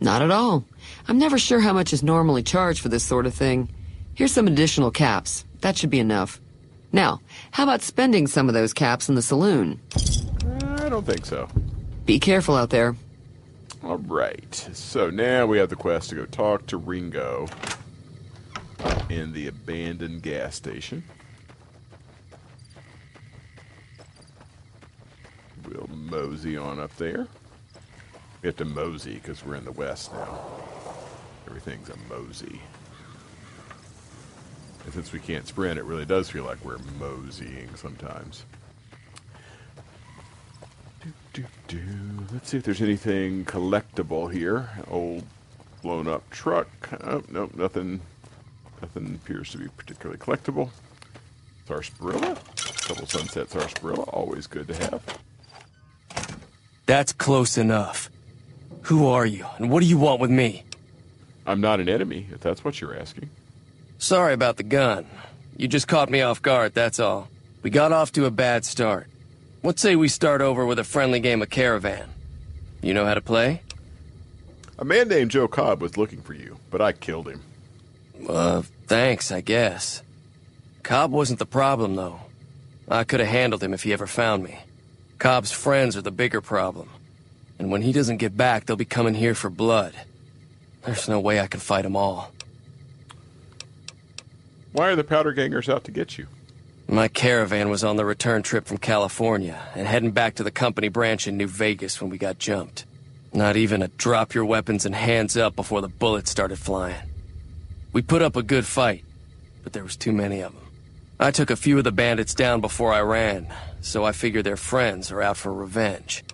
Not 0.00 0.22
at 0.22 0.30
all. 0.30 0.64
I'm 1.08 1.18
never 1.18 1.38
sure 1.38 1.60
how 1.60 1.72
much 1.72 1.92
is 1.92 2.02
normally 2.02 2.42
charged 2.42 2.80
for 2.80 2.88
this 2.88 3.04
sort 3.04 3.26
of 3.26 3.34
thing. 3.34 3.68
Here's 4.14 4.32
some 4.32 4.46
additional 4.46 4.90
caps. 4.90 5.44
That 5.60 5.76
should 5.76 5.90
be 5.90 5.98
enough. 5.98 6.40
Now, 6.92 7.20
how 7.50 7.64
about 7.64 7.82
spending 7.82 8.26
some 8.26 8.48
of 8.48 8.54
those 8.54 8.72
caps 8.72 9.08
in 9.08 9.14
the 9.14 9.22
saloon? 9.22 9.80
Uh, 9.94 10.84
I 10.84 10.88
don't 10.88 11.04
think 11.04 11.26
so. 11.26 11.48
Be 12.06 12.18
careful 12.18 12.56
out 12.56 12.70
there. 12.70 12.96
All 13.82 13.98
right. 13.98 14.54
So 14.72 15.10
now 15.10 15.46
we 15.46 15.58
have 15.58 15.68
the 15.68 15.76
quest 15.76 16.10
to 16.10 16.16
go 16.16 16.24
talk 16.26 16.66
to 16.66 16.76
Ringo 16.76 17.48
in 19.08 19.32
the 19.32 19.48
abandoned 19.48 20.22
gas 20.22 20.54
station. 20.54 21.02
We'll 25.66 25.88
mosey 25.88 26.56
on 26.56 26.80
up 26.80 26.96
there. 26.96 27.28
We 28.42 28.46
have 28.46 28.56
to 28.56 28.64
mosey 28.64 29.14
because 29.14 29.44
we're 29.44 29.56
in 29.56 29.64
the 29.64 29.72
west 29.72 30.12
now. 30.12 30.38
Everything's 31.46 31.88
a 31.88 31.96
mosey. 32.08 32.60
And 34.84 34.94
since 34.94 35.12
we 35.12 35.18
can't 35.18 35.46
sprint, 35.46 35.78
it 35.78 35.84
really 35.84 36.06
does 36.06 36.30
feel 36.30 36.44
like 36.44 36.64
we're 36.64 36.78
moseying 36.98 37.74
sometimes. 37.74 38.44
Do, 41.02 41.12
do, 41.32 41.44
do. 41.66 41.80
Let's 42.32 42.48
see 42.50 42.58
if 42.58 42.62
there's 42.62 42.80
anything 42.80 43.44
collectible 43.44 44.32
here. 44.32 44.70
Old 44.88 45.24
blown 45.82 46.06
up 46.08 46.28
truck. 46.30 46.68
Oh, 47.02 47.22
nope, 47.30 47.54
nothing. 47.54 48.00
Nothing 48.80 49.16
appears 49.22 49.50
to 49.50 49.58
be 49.58 49.68
particularly 49.68 50.18
collectible. 50.18 50.70
Sarsaparilla. 51.66 52.38
Double 52.86 53.06
sunset 53.06 53.50
sarsaparilla. 53.50 54.04
Always 54.04 54.46
good 54.46 54.68
to 54.68 54.74
have. 54.76 55.02
That's 56.86 57.12
close 57.12 57.58
enough. 57.58 58.10
Who 58.88 59.06
are 59.06 59.26
you, 59.26 59.44
and 59.58 59.68
what 59.68 59.80
do 59.80 59.86
you 59.86 59.98
want 59.98 60.18
with 60.18 60.30
me? 60.30 60.64
I'm 61.46 61.60
not 61.60 61.78
an 61.78 61.90
enemy, 61.90 62.26
if 62.32 62.40
that's 62.40 62.64
what 62.64 62.80
you're 62.80 62.98
asking. 62.98 63.28
Sorry 63.98 64.32
about 64.32 64.56
the 64.56 64.62
gun. 64.62 65.04
You 65.58 65.68
just 65.68 65.86
caught 65.86 66.08
me 66.08 66.22
off 66.22 66.40
guard, 66.40 66.72
that's 66.72 66.98
all. 66.98 67.28
We 67.62 67.68
got 67.68 67.92
off 67.92 68.12
to 68.12 68.24
a 68.24 68.30
bad 68.30 68.64
start. 68.64 69.06
Let's 69.62 69.82
say 69.82 69.94
we 69.94 70.08
start 70.08 70.40
over 70.40 70.64
with 70.64 70.78
a 70.78 70.84
friendly 70.84 71.20
game 71.20 71.42
of 71.42 71.50
Caravan. 71.50 72.08
You 72.80 72.94
know 72.94 73.04
how 73.04 73.12
to 73.12 73.20
play? 73.20 73.60
A 74.78 74.86
man 74.86 75.08
named 75.08 75.32
Joe 75.32 75.48
Cobb 75.48 75.82
was 75.82 75.98
looking 75.98 76.22
for 76.22 76.32
you, 76.32 76.56
but 76.70 76.80
I 76.80 76.92
killed 76.92 77.28
him. 77.28 77.42
Uh, 78.26 78.62
thanks, 78.86 79.30
I 79.30 79.42
guess. 79.42 80.02
Cobb 80.82 81.12
wasn't 81.12 81.40
the 81.40 81.44
problem, 81.44 81.94
though. 81.94 82.20
I 82.88 83.04
could 83.04 83.20
have 83.20 83.28
handled 83.28 83.62
him 83.62 83.74
if 83.74 83.82
he 83.82 83.92
ever 83.92 84.06
found 84.06 84.44
me. 84.44 84.60
Cobb's 85.18 85.52
friends 85.52 85.94
are 85.94 86.00
the 86.00 86.10
bigger 86.10 86.40
problem. 86.40 86.88
And 87.58 87.70
when 87.70 87.82
he 87.82 87.92
doesn't 87.92 88.18
get 88.18 88.36
back, 88.36 88.66
they'll 88.66 88.76
be 88.76 88.84
coming 88.84 89.14
here 89.14 89.34
for 89.34 89.50
blood. 89.50 89.94
There's 90.84 91.08
no 91.08 91.20
way 91.20 91.40
I 91.40 91.46
can 91.46 91.60
fight 91.60 91.82
them 91.82 91.96
all. 91.96 92.32
Why 94.72 94.88
are 94.88 94.96
the 94.96 95.04
powder 95.04 95.32
gangers 95.32 95.68
out 95.68 95.84
to 95.84 95.90
get 95.90 96.18
you? 96.18 96.28
My 96.86 97.08
caravan 97.08 97.68
was 97.68 97.84
on 97.84 97.96
the 97.96 98.04
return 98.04 98.42
trip 98.42 98.66
from 98.66 98.78
California 98.78 99.60
and 99.74 99.86
heading 99.86 100.12
back 100.12 100.36
to 100.36 100.42
the 100.42 100.50
company 100.50 100.88
branch 100.88 101.26
in 101.26 101.36
New 101.36 101.48
Vegas 101.48 102.00
when 102.00 102.10
we 102.10 102.16
got 102.16 102.38
jumped. 102.38 102.86
Not 103.32 103.56
even 103.56 103.82
a 103.82 103.88
drop 103.88 104.34
your 104.34 104.46
weapons 104.46 104.86
and 104.86 104.94
hands 104.94 105.36
up 105.36 105.54
before 105.54 105.82
the 105.82 105.88
bullets 105.88 106.30
started 106.30 106.58
flying. 106.58 106.96
We 107.92 108.00
put 108.00 108.22
up 108.22 108.36
a 108.36 108.42
good 108.42 108.64
fight, 108.66 109.04
but 109.62 109.72
there 109.72 109.82
was 109.82 109.96
too 109.96 110.12
many 110.12 110.40
of 110.40 110.54
them. 110.54 110.66
I 111.20 111.30
took 111.30 111.50
a 111.50 111.56
few 111.56 111.76
of 111.76 111.84
the 111.84 111.92
bandits 111.92 112.34
down 112.34 112.60
before 112.60 112.92
I 112.92 113.00
ran, 113.00 113.52
so 113.80 114.04
I 114.04 114.12
figure 114.12 114.42
their 114.42 114.56
friends 114.56 115.10
are 115.10 115.20
out 115.20 115.36
for 115.36 115.52
revenge. 115.52 116.24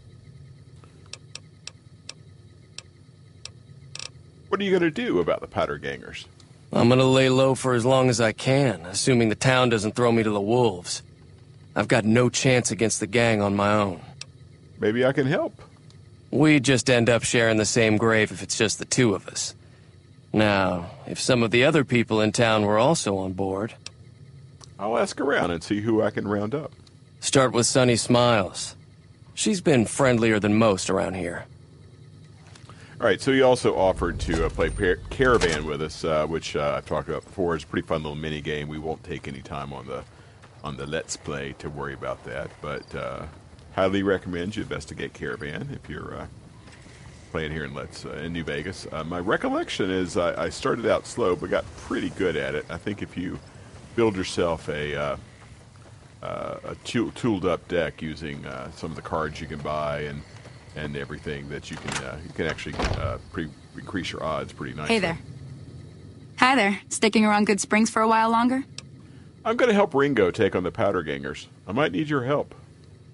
What 4.55 4.61
are 4.61 4.65
you 4.67 4.71
going 4.71 4.83
to 4.83 5.05
do 5.05 5.19
about 5.19 5.41
the 5.41 5.49
powder 5.49 5.79
gangers? 5.79 6.29
I'm 6.73 6.89
gonna 6.89 7.03
lay 7.03 7.29
low 7.29 7.57
for 7.57 7.75
as 7.75 7.85
long 7.85 8.09
as 8.09 8.21
I 8.21 8.31
can, 8.31 8.83
assuming 8.83 9.29
the 9.29 9.35
town 9.35 9.69
doesn't 9.69 9.97
throw 9.97 10.13
me 10.13 10.23
to 10.23 10.31
the 10.31 10.41
wolves. 10.41 11.03
I've 11.75 11.89
got 11.89 12.05
no 12.05 12.29
chance 12.29 12.71
against 12.71 13.01
the 13.01 13.09
gang 13.09 13.43
on 13.43 13.57
my 13.57 13.75
own. 13.75 14.01
Maybe 14.79 15.05
I 15.05 15.11
can 15.11 15.27
help. 15.27 15.61
We'd 16.31 16.63
just 16.63 16.89
end 16.89 17.11
up 17.11 17.25
sharing 17.25 17.57
the 17.57 17.65
same 17.65 17.97
grave 17.97 18.31
if 18.31 18.45
it's 18.45 18.57
just 18.57 18.79
the 18.79 18.85
two 18.85 19.17
of 19.17 19.27
us. 19.27 19.57
Now, 20.33 20.89
if 21.09 21.19
some 21.19 21.43
of 21.43 21.51
the 21.51 21.65
other 21.65 21.83
people 21.83 22.21
in 22.21 22.31
town 22.31 22.65
were 22.65 22.79
also 22.79 23.17
on 23.17 23.33
board, 23.33 23.75
I'll 24.79 24.97
ask 24.97 25.21
around 25.21 25.51
and 25.51 25.65
see 25.65 25.81
who 25.81 26.01
I 26.01 26.13
can 26.13 26.29
round 26.29 26.55
up. 26.55 26.71
start 27.19 27.53
with 27.53 27.67
Sunny 27.67 27.97
Smiles. 27.97 28.77
She's 29.35 29.61
been 29.61 29.85
friendlier 29.85 30.39
than 30.39 30.55
most 30.55 30.91
around 30.91 31.15
here. 31.15 31.47
All 33.05 33.11
right, 33.11 33.21
so 33.21 33.35
he 33.35 33.43
also 33.43 33.77
offered 33.77 34.19
to 34.21 34.47
uh, 34.47 34.49
play 34.49 34.71
par- 34.71 34.97
Caravan 35.11 35.67
with 35.67 35.83
us, 35.83 36.05
uh, 36.05 36.27
which 36.27 36.57
uh, 36.57 36.77
I've 36.79 36.87
talked 36.87 37.07
about 37.07 37.23
before. 37.23 37.55
It's 37.55 37.63
a 37.63 37.67
pretty 37.67 37.87
fun 37.87 38.03
little 38.03 38.17
mini 38.17 38.41
game. 38.41 38.67
We 38.67 38.79
won't 38.79 39.05
take 39.05 39.29
any 39.29 39.43
time 39.43 39.75
on 39.75 39.87
the 39.87 40.05
on 40.63 40.79
the 40.79 40.87
Let's 40.87 41.15
Play 41.15 41.55
to 41.59 41.69
worry 41.69 41.93
about 41.93 42.25
that, 42.25 42.51
but 42.63 42.95
uh, 42.95 43.27
highly 43.75 44.03
recommend 44.03 44.57
you 44.57 44.63
investigate 44.63 45.13
Caravan 45.13 45.69
if 45.71 45.91
you're 45.91 46.15
uh, 46.15 46.27
playing 47.31 47.53
here 47.53 47.67
in 47.67 47.75
Let's 47.75 48.07
uh, 48.07 48.13
in 48.13 48.33
New 48.33 48.43
Vegas. 48.43 48.87
My 49.05 49.19
recollection 49.19 49.91
is 49.91 50.17
I, 50.17 50.45
I 50.45 50.49
started 50.49 50.87
out 50.87 51.07
slow, 51.07 51.37
but 51.37 51.51
got 51.51 51.67
pretty 51.77 52.09
good 52.09 52.37
at 52.37 52.55
it. 52.55 52.65
I 52.71 52.79
think 52.79 53.03
if 53.03 53.19
you 53.19 53.39
build 53.97 54.17
yourself 54.17 54.67
a 54.71 55.19
a 56.23 56.77
tool- 56.85 57.11
tooled 57.11 57.45
up 57.45 57.69
deck 57.69 58.01
using 58.01 58.47
some 58.77 58.89
of 58.93 58.97
the 58.97 59.03
cards 59.03 59.43
you 59.43 59.47
can 59.47 59.59
buy 59.59 60.05
and 60.05 60.23
and 60.77 60.97
everything 60.97 61.49
that 61.49 61.71
you 61.71 61.77
can 61.77 62.05
uh, 62.05 62.19
you 62.25 62.33
can 62.33 62.47
actually 62.47 62.75
uh, 62.99 63.19
pre- 63.33 63.51
increase 63.77 64.13
your 64.13 64.23
odds 64.23 64.53
pretty 64.53 64.75
nicely. 64.75 64.95
Hey 64.95 65.01
there. 65.01 65.19
Hi 66.39 66.57
there. 66.57 66.81
Sticking 66.89 67.25
around 67.25 67.47
Goodsprings 67.47 67.89
for 67.89 68.03
a 68.03 68.09
while 68.09 68.31
longer? 68.31 68.65
I'm 69.45 69.57
going 69.57 69.69
to 69.69 69.75
help 69.75 69.95
Ringo 69.95 70.31
take 70.31 70.57
on 70.57 70.63
the 70.63 70.73
powder 70.73 71.03
gangers. 71.03 71.49
I 71.67 71.73
might 71.73 71.93
need 71.93 72.09
your 72.09 72.25
help. 72.25 72.55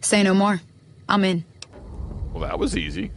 Say 0.00 0.22
no 0.22 0.32
more. 0.32 0.60
I'm 1.08 1.24
in. 1.24 1.44
Well, 2.32 2.42
that 2.42 2.58
was 2.58 2.76
easy. 2.76 3.10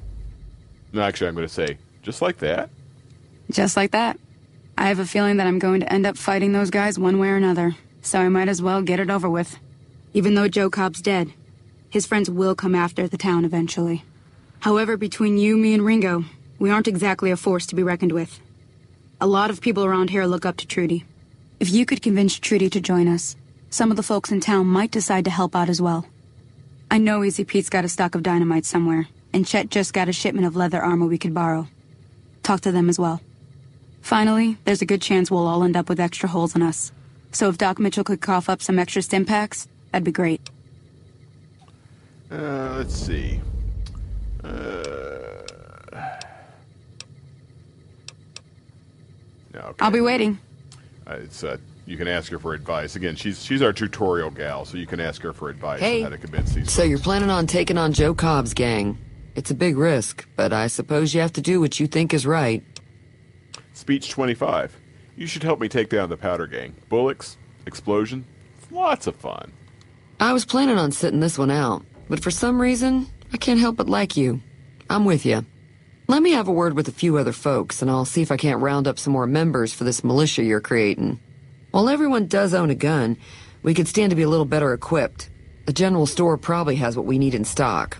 No, 0.91 1.01
actually, 1.01 1.27
I'm 1.27 1.35
going 1.35 1.47
to 1.47 1.53
say 1.53 1.77
just 2.01 2.21
like 2.21 2.39
that. 2.39 2.69
Just 3.51 3.77
like 3.77 3.91
that. 3.91 4.19
I 4.77 4.87
have 4.87 4.99
a 4.99 5.05
feeling 5.05 5.37
that 5.37 5.47
I'm 5.47 5.59
going 5.59 5.81
to 5.81 5.93
end 5.93 6.05
up 6.05 6.17
fighting 6.17 6.53
those 6.53 6.71
guys 6.71 6.97
one 6.97 7.19
way 7.19 7.29
or 7.29 7.35
another, 7.35 7.75
so 8.01 8.19
I 8.19 8.29
might 8.29 8.49
as 8.49 8.61
well 8.61 8.81
get 8.81 8.99
it 8.99 9.09
over 9.11 9.29
with. 9.29 9.57
Even 10.13 10.33
though 10.33 10.47
Joe 10.47 10.69
Cobb's 10.69 11.01
dead, 11.01 11.33
his 11.89 12.07
friends 12.07 12.29
will 12.29 12.55
come 12.55 12.73
after 12.73 13.07
the 13.07 13.17
town 13.17 13.45
eventually. 13.45 14.03
However, 14.63 14.95
between 14.95 15.37
you, 15.37 15.57
me, 15.57 15.73
and 15.73 15.83
Ringo, 15.83 16.23
we 16.57 16.69
aren't 16.69 16.87
exactly 16.87 17.31
a 17.31 17.35
force 17.35 17.65
to 17.65 17.75
be 17.75 17.83
reckoned 17.83 18.13
with. 18.13 18.39
A 19.19 19.27
lot 19.27 19.49
of 19.49 19.59
people 19.59 19.83
around 19.83 20.09
here 20.09 20.23
look 20.23 20.45
up 20.45 20.55
to 20.55 20.65
Trudy. 20.65 21.03
If 21.59 21.69
you 21.69 21.85
could 21.85 22.01
convince 22.01 22.39
Trudy 22.39 22.69
to 22.69 22.79
join 22.79 23.09
us, 23.09 23.35
some 23.69 23.91
of 23.91 23.97
the 23.97 24.03
folks 24.03 24.31
in 24.31 24.39
town 24.39 24.67
might 24.67 24.89
decide 24.89 25.25
to 25.25 25.31
help 25.31 25.53
out 25.53 25.67
as 25.67 25.81
well. 25.81 26.07
I 26.89 26.97
know 26.97 27.25
Easy 27.25 27.43
Pete's 27.43 27.69
got 27.69 27.83
a 27.83 27.89
stock 27.89 28.15
of 28.15 28.23
dynamite 28.23 28.63
somewhere, 28.63 29.09
and 29.33 29.45
Chet 29.45 29.69
just 29.69 29.93
got 29.93 30.07
a 30.07 30.13
shipment 30.13 30.47
of 30.47 30.55
leather 30.55 30.81
armor 30.81 31.07
we 31.07 31.17
could 31.17 31.33
borrow. 31.33 31.67
Talk 32.41 32.61
to 32.61 32.71
them 32.71 32.87
as 32.87 32.97
well. 32.97 33.19
Finally, 33.99 34.59
there's 34.63 34.81
a 34.81 34.85
good 34.85 35.01
chance 35.01 35.29
we'll 35.29 35.45
all 35.45 35.65
end 35.65 35.75
up 35.75 35.89
with 35.89 35.99
extra 35.99 36.29
holes 36.29 36.55
in 36.55 36.61
us. 36.61 36.93
So 37.33 37.49
if 37.49 37.57
Doc 37.57 37.79
Mitchell 37.79 38.05
could 38.05 38.21
cough 38.21 38.47
up 38.47 38.61
some 38.61 38.79
extra 38.79 39.01
stim 39.01 39.25
packs, 39.25 39.67
that'd 39.91 40.05
be 40.05 40.13
great. 40.13 40.39
Uh, 42.31 42.75
let's 42.77 42.95
see. 42.95 43.41
Uh, 44.43 44.47
okay. 49.55 49.75
I'll 49.79 49.91
be 49.91 50.01
waiting. 50.01 50.39
Uh, 51.07 51.13
it's 51.21 51.43
uh, 51.43 51.57
you 51.85 51.97
can 51.97 52.07
ask 52.07 52.31
her 52.31 52.39
for 52.39 52.53
advice. 52.53 52.95
Again, 52.95 53.15
she's 53.15 53.43
she's 53.43 53.61
our 53.61 53.73
tutorial 53.73 54.29
gal, 54.29 54.65
so 54.65 54.77
you 54.77 54.87
can 54.87 54.99
ask 54.99 55.21
her 55.21 55.33
for 55.33 55.49
advice 55.49 55.79
Hey. 55.79 55.97
on 55.99 56.03
how 56.03 56.09
to 56.09 56.17
convince 56.17 56.53
these. 56.53 56.71
So 56.71 56.83
you're 56.83 56.99
planning 56.99 57.29
on 57.29 57.47
taking 57.47 57.77
on 57.77 57.93
Joe 57.93 58.13
Cobb's 58.13 58.53
gang. 58.53 58.97
It's 59.35 59.51
a 59.51 59.55
big 59.55 59.77
risk, 59.77 60.27
but 60.35 60.53
I 60.53 60.67
suppose 60.67 61.13
you 61.13 61.21
have 61.21 61.33
to 61.33 61.41
do 61.41 61.59
what 61.59 61.79
you 61.79 61.87
think 61.87 62.13
is 62.13 62.25
right. 62.25 62.63
Speech 63.73 64.11
25. 64.11 64.77
You 65.17 65.25
should 65.27 65.43
help 65.43 65.59
me 65.59 65.67
take 65.67 65.89
down 65.89 66.09
the 66.09 66.17
powder 66.17 66.45
gang. 66.47 66.75
Bullocks, 66.89 67.37
explosion, 67.65 68.25
lots 68.71 69.07
of 69.07 69.15
fun. 69.15 69.51
I 70.19 70.33
was 70.33 70.45
planning 70.45 70.77
on 70.77 70.91
sitting 70.91 71.19
this 71.19 71.37
one 71.39 71.51
out, 71.51 71.83
but 72.09 72.21
for 72.23 72.31
some 72.31 72.61
reason, 72.61 73.07
I 73.33 73.37
can't 73.37 73.59
help 73.59 73.75
but 73.75 73.89
like 73.89 74.15
you. 74.15 74.41
I'm 74.89 75.05
with 75.05 75.25
you. 75.25 75.45
Let 76.07 76.21
me 76.21 76.31
have 76.31 76.47
a 76.47 76.51
word 76.51 76.75
with 76.75 76.87
a 76.87 76.91
few 76.91 77.17
other 77.17 77.31
folks, 77.31 77.81
and 77.81 77.89
I'll 77.89 78.05
see 78.05 78.21
if 78.21 78.31
I 78.31 78.37
can't 78.37 78.61
round 78.61 78.87
up 78.87 78.99
some 78.99 79.13
more 79.13 79.25
members 79.25 79.73
for 79.73 79.85
this 79.85 80.03
militia 80.03 80.43
you're 80.43 80.61
creating. 80.61 81.19
While 81.71 81.89
everyone 81.89 82.27
does 82.27 82.53
own 82.53 82.69
a 82.69 82.75
gun, 82.75 83.17
we 83.63 83.73
could 83.73 83.87
stand 83.87 84.11
to 84.11 84.15
be 84.15 84.21
a 84.21 84.29
little 84.29 84.45
better 84.45 84.73
equipped. 84.73 85.29
The 85.65 85.73
general 85.73 86.05
store 86.05 86.37
probably 86.37 86.75
has 86.75 86.95
what 86.95 87.05
we 87.05 87.17
need 87.17 87.33
in 87.33 87.45
stock. 87.45 87.97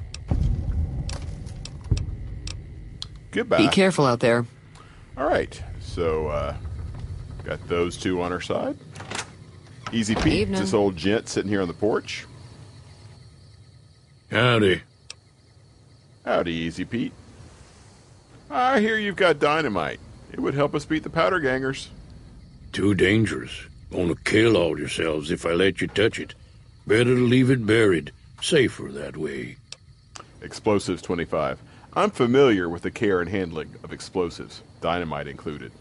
Goodbye. 3.32 3.58
Be 3.58 3.68
careful 3.70 4.06
out 4.06 4.20
there. 4.20 4.46
All 5.18 5.28
right. 5.28 5.60
So, 5.80 6.28
uh, 6.28 6.56
got 7.44 7.66
those 7.68 7.98
two 7.98 8.22
on 8.22 8.32
our 8.32 8.42
side. 8.42 8.78
Easy 9.92 10.14
Pete, 10.16 10.50
this 10.50 10.74
old 10.74 10.96
gent 10.96 11.30
sitting 11.30 11.50
here 11.50 11.62
on 11.62 11.68
the 11.68 11.74
porch. 11.74 12.26
Howdy. 14.30 14.82
Howdy, 16.26 16.52
Easy 16.52 16.86
Pete. 16.86 17.14
I 18.50 18.80
hear 18.80 18.98
you've 18.98 19.16
got 19.16 19.40
dynamite. 19.40 20.00
It 20.32 20.40
would 20.40 20.54
help 20.54 20.74
us 20.74 20.86
beat 20.86 21.04
the 21.04 21.10
powder 21.10 21.40
gangers. 21.40 21.90
Too 22.72 22.96
dangerous. 22.96 23.52
Gonna 23.92 24.16
kill 24.16 24.56
all 24.58 24.80
yourselves 24.80 25.32
if 25.32 25.46
I 25.46 25.52
let 25.52 25.82
you 25.82 25.88
touch 25.88 26.20
it. 26.20 26.34
Better 26.88 27.16
to 27.16 27.22
leave 27.22 27.52
it 27.52 27.66
buried. 27.66 28.12
Safer 28.42 28.92
that 28.92 29.18
way. 29.18 29.58
Explosives 30.42 31.02
25. 31.02 31.60
I'm 31.94 32.10
familiar 32.10 32.68
with 32.70 32.82
the 32.82 32.92
care 32.92 33.22
and 33.22 33.30
handling 33.30 33.76
of 33.84 33.94
explosives, 33.94 34.64
dynamite 34.82 35.28
included. 35.28 35.72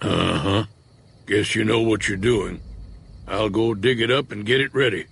Uh 0.00 0.38
huh. 0.38 0.64
Guess 1.26 1.54
you 1.54 1.64
know 1.64 1.80
what 1.80 2.08
you're 2.08 2.16
doing. 2.16 2.60
I'll 3.26 3.50
go 3.50 3.74
dig 3.74 4.00
it 4.00 4.10
up 4.10 4.30
and 4.30 4.46
get 4.46 4.60
it 4.60 4.72
ready. 4.74 5.06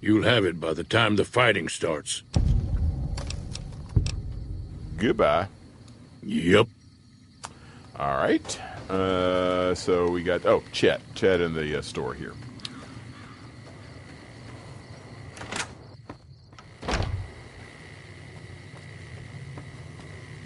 You'll 0.00 0.22
have 0.22 0.44
it 0.44 0.60
by 0.60 0.72
the 0.74 0.84
time 0.84 1.16
the 1.16 1.24
fighting 1.24 1.68
starts. 1.68 2.22
Goodbye. 5.02 5.48
Yep. 6.22 6.68
All 7.98 8.16
right. 8.18 8.60
Uh, 8.88 9.74
so 9.74 10.08
we 10.08 10.22
got 10.22 10.46
oh 10.46 10.62
Chet, 10.70 11.00
Chet 11.16 11.40
in 11.40 11.54
the 11.54 11.78
uh, 11.78 11.82
store 11.82 12.14
here. 12.14 12.34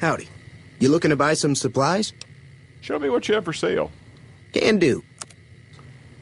Howdy. 0.00 0.26
You 0.78 0.88
looking 0.88 1.10
to 1.10 1.16
buy 1.16 1.34
some 1.34 1.54
supplies? 1.54 2.14
Show 2.80 2.98
me 2.98 3.10
what 3.10 3.28
you 3.28 3.34
have 3.34 3.44
for 3.44 3.52
sale. 3.52 3.90
Can 4.54 4.78
do. 4.78 5.04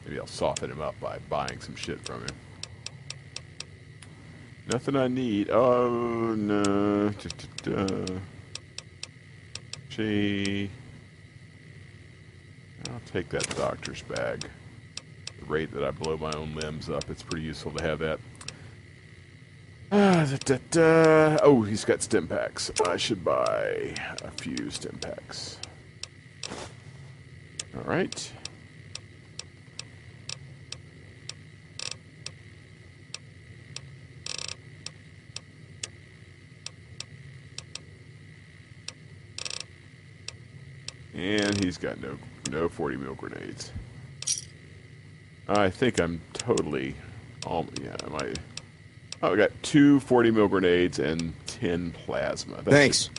Maybe 0.03 0.19
I'll 0.19 0.27
soften 0.27 0.69
him 0.69 0.81
up 0.81 0.99
by 0.99 1.19
buying 1.29 1.61
some 1.61 1.77
shit 1.77 2.03
from 2.05 2.19
him. 2.19 2.35
Nothing 4.67 4.95
I 4.95 5.07
need. 5.07 5.49
Oh 5.51 6.35
no. 6.35 7.13
Gee. 9.89 10.69
I'll 12.89 13.01
take 13.11 13.29
that 13.29 13.47
doctor's 13.55 14.01
bag. 14.01 14.45
The 15.39 15.45
rate 15.45 15.71
that 15.73 15.83
I 15.83 15.91
blow 15.91 16.17
my 16.17 16.31
own 16.33 16.55
limbs 16.55 16.89
up, 16.89 17.09
it's 17.09 17.23
pretty 17.23 17.45
useful 17.45 17.71
to 17.73 17.83
have 17.83 17.99
that. 17.99 18.19
Ah, 19.91 20.25
da-da-da. 20.29 21.37
Oh, 21.43 21.61
he's 21.61 21.85
got 21.85 22.01
stim 22.01 22.27
packs. 22.27 22.71
I 22.85 22.97
should 22.97 23.23
buy 23.23 23.93
a 24.23 24.31
few 24.31 24.69
stim 24.71 24.97
packs. 24.99 25.59
All 27.77 27.83
right. 27.83 28.31
And 41.15 41.63
he's 41.63 41.77
got 41.77 42.01
no 42.01 42.17
no 42.51 42.69
40 42.69 42.97
mil 42.97 43.15
grenades. 43.15 43.71
I 45.47 45.69
think 45.69 45.99
I'm 45.99 46.21
totally, 46.33 46.95
um, 47.47 47.69
yeah, 47.81 47.95
I? 48.13 48.33
Oh, 49.21 49.33
I 49.33 49.35
got 49.35 49.51
two 49.61 49.99
40 50.01 50.31
mil 50.31 50.47
grenades 50.47 50.99
and 50.99 51.33
10 51.47 51.91
plasma. 51.91 52.55
That's 52.57 52.69
Thanks. 52.69 53.09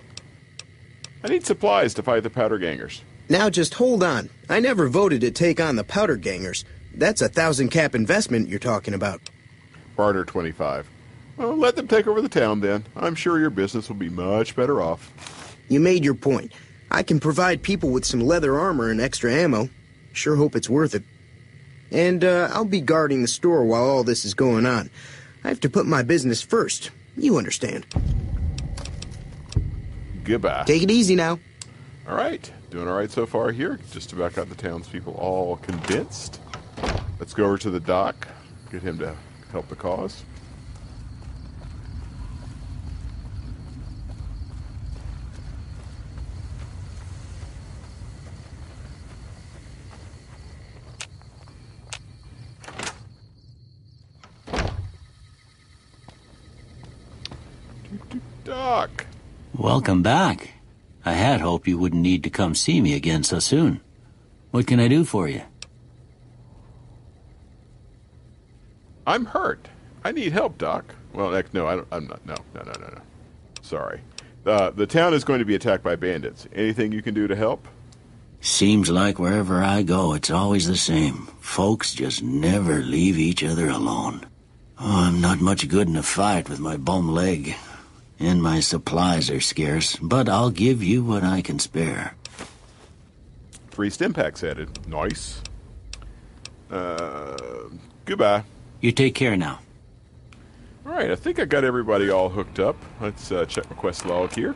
I 1.25 1.29
need 1.29 1.47
supplies 1.47 1.95
to 1.95 2.03
fight 2.03 2.23
the 2.23 2.31
powder 2.31 2.59
gangers. 2.59 3.03
Now 3.29 3.51
just 3.51 3.75
hold 3.75 4.03
on. 4.03 4.31
I 4.49 4.61
never 4.61 4.89
voted 4.89 5.23
to 5.23 5.31
take 5.31 5.61
on 5.61 5.77
the 5.77 5.85
powder 5.85 6.17
gangers. 6.17 6.65
That's 6.95 7.23
a 7.23 7.29
thousand 7.29 7.71
cap 7.71 7.95
investment 7.95 8.49
you're 8.49 8.59
talking 8.59 8.95
about. 8.95 9.21
Barter 9.97 10.25
25. 10.25 10.89
Well, 11.37 11.57
let 11.57 11.77
them 11.77 11.89
take 11.89 12.07
over 12.07 12.23
the 12.23 12.29
town 12.29 12.61
then. 12.61 12.85
I'm 12.95 13.15
sure 13.15 13.39
your 13.39 13.51
business 13.51 13.89
will 13.89 13.97
be 13.97 14.09
much 14.09 14.55
better 14.57 14.81
off. 14.81 15.57
You 15.69 15.81
made 15.81 16.05
your 16.05 16.15
point. 16.15 16.53
I 16.91 17.03
can 17.03 17.21
provide 17.21 17.63
people 17.63 17.91
with 17.91 18.05
some 18.05 18.21
leather 18.21 18.59
armor 18.59 18.91
and 18.91 19.01
extra 19.01 19.33
ammo. 19.33 19.69
Sure 20.13 20.37
hope 20.37 20.57
it's 20.57 20.71
worth 20.71 20.95
it. 20.95 21.03
And 21.91 22.25
uh, 22.25 22.49
I'll 22.53 22.65
be 22.65 22.81
guarding 22.81 23.23
the 23.23 23.29
store 23.29 23.65
while 23.65 23.85
all 23.85 24.05
this 24.05 24.25
is 24.25 24.35
going 24.35 24.67
on. 24.67 24.91
I 25.45 25.49
have 25.49 25.61
to 25.61 25.71
put 25.71 25.87
my 25.87 26.03
business 26.03 26.43
first. 26.43 26.91
You 27.17 27.39
understand. 27.39 27.87
Goodbye. 30.25 30.65
Take 30.67 30.83
it 30.83 30.91
easy 30.91 31.15
now. 31.15 31.39
All 32.09 32.17
right. 32.17 32.51
Doing 32.71 32.89
all 32.89 32.97
right 32.97 33.11
so 33.11 33.27
far 33.27 33.53
here. 33.53 33.79
Just 33.93 34.13
about 34.13 34.35
got 34.35 34.49
the 34.49 34.55
townspeople 34.55 35.15
all 35.15 35.57
convinced. 35.57 36.41
Let's 37.19 37.33
go 37.33 37.45
over 37.45 37.59
to 37.59 37.71
the 37.71 37.81
dock. 37.81 38.29
Get 38.71 38.83
him 38.83 38.99
to 38.99 39.15
help 39.53 39.69
the 39.69 39.77
cause. 39.77 40.23
Doc. 58.45 59.07
Welcome 59.87 60.03
back. 60.03 60.49
I 61.05 61.13
had 61.13 61.41
hoped 61.41 61.69
you 61.69 61.79
wouldn't 61.79 62.03
need 62.03 62.25
to 62.25 62.29
come 62.29 62.57
see 62.57 62.81
me 62.81 62.95
again 62.95 63.23
so 63.23 63.39
soon. 63.39 63.81
What 64.51 64.67
can 64.67 64.81
I 64.81 64.89
do 64.89 65.05
for 65.05 65.29
you? 65.29 65.43
I'm 69.07 69.27
hurt. 69.27 69.69
I 70.03 70.11
need 70.11 70.33
help, 70.33 70.59
Doc. 70.59 70.93
Well, 71.13 71.31
no, 71.53 71.69
I 71.69 71.77
don't, 71.77 71.87
I'm 71.93 72.09
not. 72.09 72.27
No, 72.27 72.35
no, 72.53 72.63
no, 72.63 72.73
no, 72.73 72.89
no. 72.95 73.01
Sorry. 73.63 74.01
Uh, 74.45 74.71
the 74.71 74.89
town 74.89 75.15
is 75.15 75.23
going 75.23 75.39
to 75.39 75.45
be 75.45 75.55
attacked 75.55 75.85
by 75.85 75.95
bandits. 75.95 76.49
Anything 76.53 76.91
you 76.91 77.01
can 77.01 77.15
do 77.15 77.29
to 77.29 77.37
help? 77.37 77.69
Seems 78.41 78.91
like 78.91 79.21
wherever 79.21 79.63
I 79.63 79.85
go, 79.85 80.15
it's 80.15 80.33
always 80.33 80.67
the 80.67 80.77
same. 80.77 81.29
Folks 81.39 81.95
just 81.95 82.25
never 82.25 82.83
leave 82.83 83.21
each 83.21 83.45
other 83.45 83.69
alone. 83.69 84.27
Oh, 84.81 85.05
I'm 85.07 85.21
not 85.21 85.41
much 85.41 85.69
good 85.69 85.87
in 85.87 85.95
a 85.95 86.03
fight 86.03 86.49
with 86.49 86.59
my 86.59 86.77
bum 86.77 87.09
leg. 87.09 87.55
And 88.19 88.43
my 88.43 88.61
supplies 88.61 89.31
are 89.31 89.41
scarce, 89.41 89.97
but 89.97 90.29
I'll 90.29 90.51
give 90.51 90.83
you 90.83 91.05
what 91.05 91.23
I 91.23 91.43
can 91.43 91.59
spare. 91.59 92.15
Three 93.71 93.91
stim 93.91 94.15
packs 94.15 94.43
added. 94.43 94.89
Nice. 94.89 95.43
Uh, 96.71 97.69
goodbye. 98.07 98.45
You 98.81 98.93
take 98.93 99.15
care 99.15 99.37
now. 99.37 99.61
All 100.87 100.93
right, 100.93 101.11
I 101.11 101.17
think 101.17 101.39
I 101.39 101.45
got 101.45 101.65
everybody 101.65 102.09
all 102.09 102.29
hooked 102.31 102.59
up. 102.59 102.77
Let's 103.01 103.31
uh, 103.31 103.45
check 103.45 103.69
my 103.69 103.77
quest 103.77 104.07
log 104.07 104.33
here. 104.33 104.55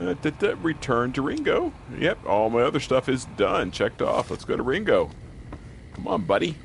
Uh, 0.00 0.14
da- 0.14 0.30
da- 0.30 0.54
return 0.62 1.12
to 1.12 1.22
Ringo. 1.22 1.72
Yep, 1.98 2.26
all 2.26 2.48
my 2.48 2.62
other 2.62 2.80
stuff 2.80 3.08
is 3.08 3.26
done, 3.36 3.70
checked 3.70 4.00
off. 4.00 4.30
Let's 4.30 4.44
go 4.44 4.56
to 4.56 4.62
Ringo. 4.62 5.10
Come 5.94 6.08
on, 6.08 6.22
buddy. 6.22 6.56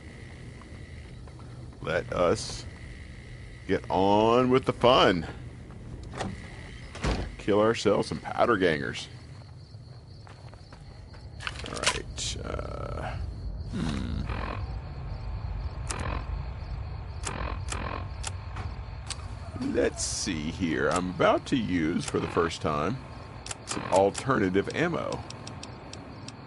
Let 1.82 2.14
us 2.14 2.66
get 3.68 3.84
on 3.90 4.50
with 4.52 4.66
the 4.66 4.74
fun. 4.74 5.26
Kill 7.38 7.60
ourselves 7.60 8.08
some 8.08 8.20
powder 8.20 8.58
gangers. 8.58 9.08
All 11.68 11.76
right. 11.76 12.38
Uh, 12.44 13.16
hmm. 13.72 14.22
Let's 19.74 20.04
see 20.04 20.52
here. 20.52 20.90
I'm 20.90 21.10
about 21.12 21.46
to 21.48 21.56
use 21.56 22.06
for 22.06 22.20
the 22.20 22.28
first 22.28 22.62
time 22.62 22.98
some 23.66 23.84
alternative 23.92 24.70
ammo. 24.76 25.20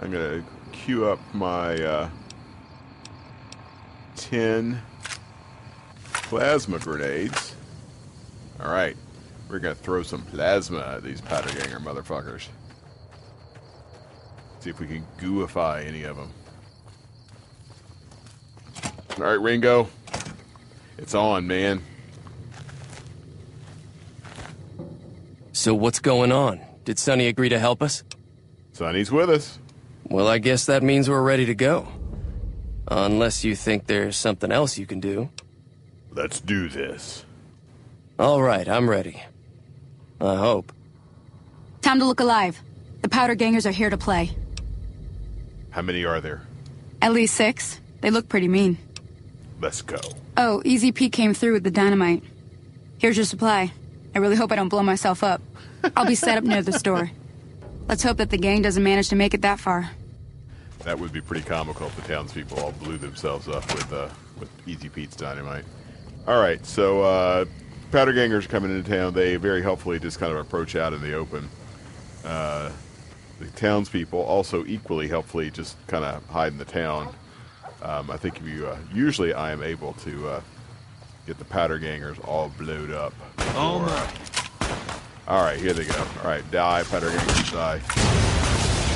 I'm 0.01 0.11
going 0.11 0.43
to 0.43 0.45
queue 0.73 1.09
up 1.09 1.19
my 1.35 1.75
uh, 1.75 2.11
10 4.17 4.81
plasma 6.13 6.79
grenades. 6.79 7.55
All 8.61 8.71
right. 8.71 8.97
We're 9.49 9.61
to 9.61 9.75
throw 9.75 10.03
some 10.03 10.23
plasma 10.23 10.81
at 10.97 11.03
these 11.03 11.21
powder 11.21 11.49
ganger 11.49 11.81
motherfuckers. 11.81 12.49
See 14.61 14.71
if 14.71 14.79
we 14.79 14.87
can 14.87 15.07
gooify 15.19 15.87
any 15.87 16.03
of 16.03 16.17
them. 16.17 16.31
All 19.17 19.25
right, 19.25 19.41
Ringo. 19.41 19.89
It's 20.99 21.15
on, 21.15 21.47
man. 21.47 21.83
So 25.53 25.75
what's 25.75 25.99
going 25.99 26.31
on? 26.31 26.61
Did 26.85 26.99
Sunny 26.99 27.27
agree 27.27 27.49
to 27.49 27.59
help 27.59 27.83
us? 27.83 28.05
Sunny's 28.73 29.11
with 29.11 29.31
us. 29.31 29.59
Well, 30.05 30.29
I 30.29 30.39
guess 30.39 30.67
that 30.67 30.83
means 30.83 31.09
we're 31.09 31.23
ready 31.23 31.47
to 31.47 31.55
go. 31.55 31.89
Unless 32.87 33.45
you 33.45 33.57
think 33.57 33.87
there's 33.87 34.17
something 34.17 34.53
else 34.53 34.79
you 34.79 34.87
can 34.87 35.01
do. 35.01 35.31
Let's 36.11 36.41
do 36.41 36.69
this. 36.69 37.25
All 38.19 38.43
right, 38.43 38.69
I'm 38.69 38.89
ready. 38.89 39.23
I 40.21 40.37
hope. 40.37 40.73
Time 41.83 41.99
to 42.01 42.05
look 42.05 42.21
alive. 42.21 42.61
The 43.03 43.09
powder 43.09 43.35
gangers 43.35 43.67
are 43.67 43.71
here 43.71 43.91
to 43.91 43.97
play. 43.97 44.37
How 45.71 45.83
many 45.83 46.05
are 46.05 46.21
there? 46.21 46.43
At 47.01 47.13
least 47.13 47.35
six. 47.35 47.81
They 48.01 48.11
look 48.11 48.29
pretty 48.29 48.49
mean. 48.49 48.79
Let's 49.61 49.83
go. 49.83 49.99
Oh, 50.37 50.63
Easy 50.65 50.93
Pete 50.93 51.13
came 51.13 51.35
through 51.35 51.53
with 51.55 51.65
the 51.65 51.71
dynamite. 51.71 52.23
Here's 52.99 53.17
your 53.17 53.27
supply. 53.27 53.73
I 54.15 54.19
really 54.19 54.37
hope 54.37 54.51
I 54.51 54.57
don't 54.57 54.69
blow 54.69 54.83
myself 54.83 55.23
up. 55.23 55.41
I'll 55.97 56.07
be 56.07 56.15
set 56.15 56.39
up 56.39 56.45
near 56.45 56.63
the 56.63 56.73
store. 56.73 57.11
Let's 57.89 58.03
hope 58.03 58.17
that 58.19 58.31
the 58.31 58.39
gang 58.39 58.63
doesn't 58.63 58.83
manage 58.83 59.09
to 59.09 59.17
make 59.17 59.35
it 59.35 59.43
that 59.43 59.61
far. 59.61 59.91
That 60.81 60.99
would 60.99 61.13
be 61.13 61.21
pretty 61.21 61.45
comical 61.45 61.87
if 61.87 61.97
the 61.97 62.03
townspeople 62.03 62.59
all 62.61 62.73
blew 62.73 62.99
themselves 62.99 63.49
up 63.49 63.67
with 63.75 63.93
uh, 63.93 64.09
with 64.39 64.49
Easy 64.67 64.89
Pete's 64.89 65.17
dynamite. 65.17 65.65
All 66.27 66.41
right, 66.41 66.65
so 66.65 67.03
uh, 67.03 67.45
powder 67.91 68.13
gangers 68.13 68.47
coming 68.47 68.77
into 68.77 68.89
town. 68.89 69.15
They 69.15 69.37
very 69.37 69.63
helpfully 69.63 69.99
just 69.99 70.19
kind 70.19 70.33
of 70.33 70.39
approach 70.39 70.77
out 70.77 70.93
in 70.93 71.01
the 71.01 71.15
open. 71.15 71.49
Uh, 72.25 72.71
the 73.39 73.47
townspeople 73.53 74.21
also 74.21 74.65
equally 74.67 75.09
helpfully 75.09 75.51
just 75.51 75.77
kind 75.87 76.05
of 76.05 76.25
hide 76.27 76.53
in 76.53 76.59
the 76.59 76.65
town. 76.65 77.15
Um, 77.83 78.11
I 78.11 78.17
think 78.17 78.39
if 78.39 78.47
you 78.47 78.67
uh, 78.67 78.77
usually 78.93 79.33
I 79.33 79.53
am 79.53 79.63
able 79.63 79.93
to 79.95 80.29
uh, 80.29 80.41
get 81.27 81.39
the 81.39 81.45
powder 81.45 81.79
gangers 81.79 82.19
all 82.21 82.51
blowed 82.59 82.91
up. 82.91 83.15
All 83.55 83.81
before, 83.81 83.97
uh, 83.97 84.99
all 85.29 85.43
right, 85.43 85.61
here 85.61 85.73
they 85.73 85.85
go. 85.85 86.07
All 86.23 86.31
right, 86.31 86.49
die, 86.51 86.83
powder 86.85 87.11
gangers, 87.11 87.53
die. 87.53 87.81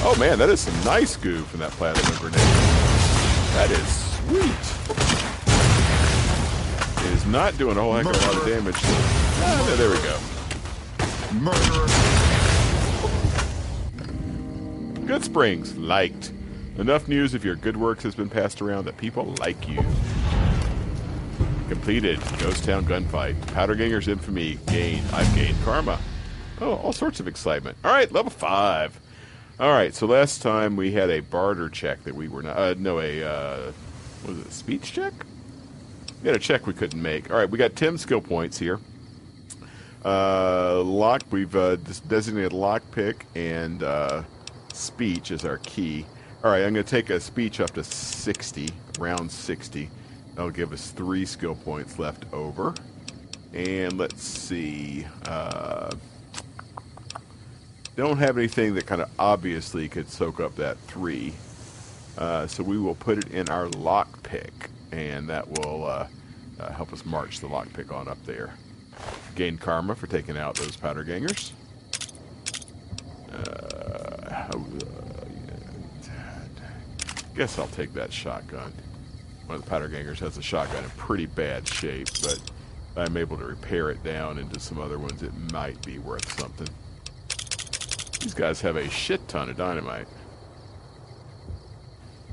Oh 0.05 0.17
man, 0.19 0.39
that 0.39 0.49
is 0.49 0.61
some 0.61 0.85
nice 0.85 1.17
goo 1.17 1.43
from 1.43 1.61
that 1.61 1.71
plasma 1.73 2.19
grenade. 2.19 2.41
That 3.55 3.71
is 3.71 4.13
sweet. 4.17 5.22
Is 7.23 7.27
not 7.29 7.57
doing 7.57 7.77
a 7.77 7.81
whole 7.81 7.95
heck 7.95 8.05
of 8.07 8.13
a 8.15 8.27
lot 8.27 8.37
of 8.37 8.47
damage. 8.47 8.75
Ah, 8.79 9.65
there- 9.67 9.77
there 9.77 9.91
we 9.91 9.97
go. 10.03 10.19
Goodsprings, 15.07 15.75
liked. 15.79 16.33
Enough 16.79 17.07
news 17.09 17.35
of 17.35 17.45
your 17.45 17.55
good 17.55 17.77
works 17.77 18.03
has 18.03 18.15
been 18.15 18.29
passed 18.31 18.63
around 18.63 18.85
that 18.87 18.97
people 18.97 19.35
like 19.39 19.69
you. 19.69 19.85
Completed. 21.69 22.19
Ghost 22.39 22.65
Town 22.65 22.85
gunfight. 22.85 23.41
Powder 23.49 23.75
Ganger's 23.75 24.09
infamy 24.09 24.59
gained. 24.67 25.05
I've 25.13 25.33
gained 25.35 25.57
karma. 25.65 25.99
Oh, 26.61 26.75
all 26.75 26.93
sorts 26.93 27.21
of 27.21 27.29
excitement. 27.29 27.77
All 27.85 27.91
right, 27.93 28.11
level 28.13 28.31
five. 28.31 28.99
All 29.61 29.71
right, 29.71 29.95
so 29.95 30.07
last 30.07 30.43
time 30.43 30.77
we 30.77 30.93
had 30.93 31.11
a 31.11 31.21
barter 31.21 31.69
check 31.69 32.05
that 32.05 32.15
we 32.15 32.29
were 32.29 32.43
not. 32.43 32.57
Uh, 32.57 32.75
no, 32.79 33.01
a 33.01 33.23
uh, 33.23 33.73
what 34.23 34.35
was 34.37 34.41
it 34.41 34.49
a 34.49 34.53
speech 34.53 34.93
check? 34.93 35.13
We 36.23 36.29
had 36.29 36.37
a 36.37 36.41
check 36.41 36.67
we 36.67 36.73
couldn't 36.73 37.01
make. 37.03 37.31
All 37.31 37.37
right, 37.37 37.51
we 37.51 37.59
got 37.59 37.75
ten 37.75 37.99
skill 37.99 38.21
points 38.21 38.59
here. 38.59 38.79
Uh, 40.05 40.81
lock. 40.83 41.23
We've 41.31 41.55
uh, 41.55 41.77
des- 41.77 42.01
designated 42.09 42.53
lockpick 42.53 43.23
and 43.35 43.83
uh, 43.83 44.23
speech 44.73 45.31
as 45.31 45.45
our 45.45 45.59
key. 45.59 46.07
All 46.45 46.51
right, 46.51 46.65
I'm 46.65 46.73
going 46.73 46.85
to 46.85 46.91
take 46.91 47.11
a 47.11 47.21
speech 47.21 47.61
up 47.61 47.71
to 47.73 47.85
60, 47.85 48.69
round 48.99 49.31
60. 49.31 49.89
That'll 50.35 50.51
give 50.51 50.73
us 50.73 50.91
three 50.91 51.25
skill 51.25 51.55
points 51.55 52.01
left 52.01 52.25
over. 52.33 52.75
And 53.53 53.97
let's 53.97 54.23
see. 54.25 55.07
Uh, 55.27 55.93
don't 57.95 58.19
have 58.19 58.39
anything 58.39 58.75
that 58.75 58.87
kind 58.87 59.03
of 59.03 59.11
obviously 59.21 59.89
could 59.89 60.09
soak 60.11 60.41
up 60.41 60.57
that 60.57 60.79
three. 60.79 61.33
Uh, 62.19 62.47
so 62.49 62.65
we 62.65 62.77
will 62.79 62.95
put 62.97 63.19
it 63.19 63.31
in 63.31 63.49
our 63.49 63.69
lockpick, 63.69 64.51
and 64.93 65.29
that 65.29 65.49
will 65.49 65.85
uh, 65.85 66.07
uh, 66.61 66.73
help 66.73 66.93
us 66.93 67.05
march 67.05 67.41
the 67.41 67.49
lockpick 67.49 67.93
on 67.93 68.07
up 68.07 68.23
there. 68.25 68.55
Gain 69.35 69.57
karma 69.57 69.95
for 69.95 70.07
taking 70.07 70.37
out 70.37 70.55
those 70.55 70.77
powder 70.77 71.03
gangers. 71.03 71.53
Uh, 73.33 73.39
uh, 73.39 74.53
guess 77.35 77.59
I'll 77.59 77.67
take 77.69 77.95
that 77.95 78.13
shotgun. 78.13 78.73
One 79.47 79.57
of 79.57 79.65
the 79.65 79.71
powder 79.71 79.89
gangers 79.89 80.21
has 80.21 80.37
a 80.37 80.43
shotgun 80.43 80.85
in 80.85 80.91
pretty 80.91 81.27
bad 81.27 81.67
shape, 81.67 82.09
but 82.23 82.41
I'm 82.95 83.17
able 83.17 83.39
to 83.39 83.45
repair 83.45 83.91
it 83.91 84.03
down 84.05 84.39
into 84.39 84.61
some 84.61 84.79
other 84.79 84.99
ones. 84.99 85.23
It 85.23 85.33
might 85.51 85.85
be 85.85 85.99
worth 85.99 86.39
something. 86.39 86.69
These 88.21 88.35
guys 88.35 88.61
have 88.61 88.77
a 88.77 88.89
shit 88.91 89.27
ton 89.29 89.49
of 89.49 89.57
dynamite. 89.57 90.07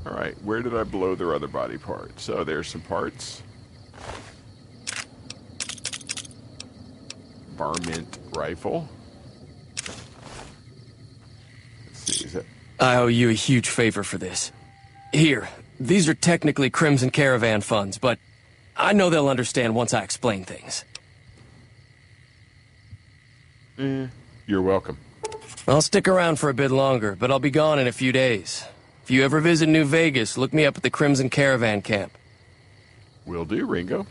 All 0.06 0.12
right, 0.12 0.34
where 0.42 0.62
did 0.62 0.74
I 0.74 0.84
blow 0.84 1.14
their 1.14 1.34
other 1.34 1.48
body 1.48 1.76
parts? 1.76 2.22
So 2.22 2.42
there's 2.42 2.68
some 2.68 2.80
parts. 2.80 3.42
Varmint 7.56 8.18
rifle. 8.34 8.88
Let's 11.86 11.98
see, 11.98 12.28
that 12.28 12.46
I 12.78 12.96
owe 12.96 13.08
you 13.08 13.28
a 13.28 13.34
huge 13.34 13.68
favor 13.68 14.02
for 14.02 14.16
this. 14.16 14.52
Here, 15.12 15.48
these 15.78 16.08
are 16.08 16.14
technically 16.14 16.70
Crimson 16.70 17.10
Caravan 17.10 17.60
funds, 17.60 17.98
but 17.98 18.18
I 18.76 18.94
know 18.94 19.10
they'll 19.10 19.28
understand 19.28 19.74
once 19.74 19.92
I 19.92 20.02
explain 20.02 20.44
things. 20.44 20.84
Eh, 23.78 24.06
you're 24.46 24.62
welcome. 24.62 24.96
I'll 25.68 25.82
stick 25.82 26.08
around 26.08 26.36
for 26.36 26.48
a 26.48 26.54
bit 26.54 26.70
longer, 26.70 27.14
but 27.18 27.30
I'll 27.30 27.38
be 27.38 27.50
gone 27.50 27.78
in 27.78 27.86
a 27.86 27.92
few 27.92 28.12
days. 28.12 28.64
If 29.10 29.14
you 29.14 29.24
ever 29.24 29.40
visit 29.40 29.68
New 29.68 29.84
Vegas, 29.86 30.38
look 30.38 30.52
me 30.52 30.64
up 30.64 30.76
at 30.76 30.84
the 30.84 30.88
Crimson 30.88 31.30
Caravan 31.30 31.82
camp. 31.82 32.16
Will 33.26 33.44
do, 33.44 33.66
Ringo. 33.66 34.06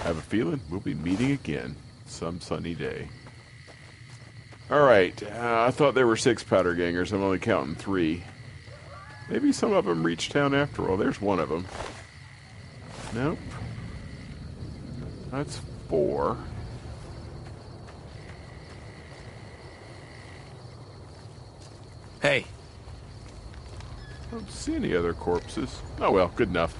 I 0.00 0.04
have 0.04 0.16
a 0.16 0.22
feeling 0.22 0.62
we'll 0.70 0.80
be 0.80 0.94
meeting 0.94 1.32
again 1.32 1.76
some 2.06 2.40
sunny 2.40 2.74
day. 2.74 3.08
All 4.70 4.80
right, 4.80 5.22
uh, 5.22 5.66
I 5.68 5.72
thought 5.72 5.94
there 5.94 6.06
were 6.06 6.16
six 6.16 6.42
powder 6.42 6.72
gangers. 6.72 7.12
I'm 7.12 7.22
only 7.22 7.38
counting 7.38 7.74
three. 7.74 8.24
Maybe 9.28 9.52
some 9.52 9.74
of 9.74 9.84
them 9.84 10.02
reached 10.02 10.32
town 10.32 10.54
after 10.54 10.88
all. 10.88 10.96
There's 10.96 11.20
one 11.20 11.38
of 11.38 11.50
them. 11.50 11.66
Nope. 13.12 13.38
That's 15.30 15.60
four. 15.90 16.38
Hey, 22.22 22.46
I 24.32 24.36
don't 24.36 24.50
see 24.50 24.74
any 24.74 24.96
other 24.96 25.12
corpses. 25.12 25.82
Oh 26.00 26.10
well, 26.10 26.32
good 26.34 26.48
enough. 26.48 26.74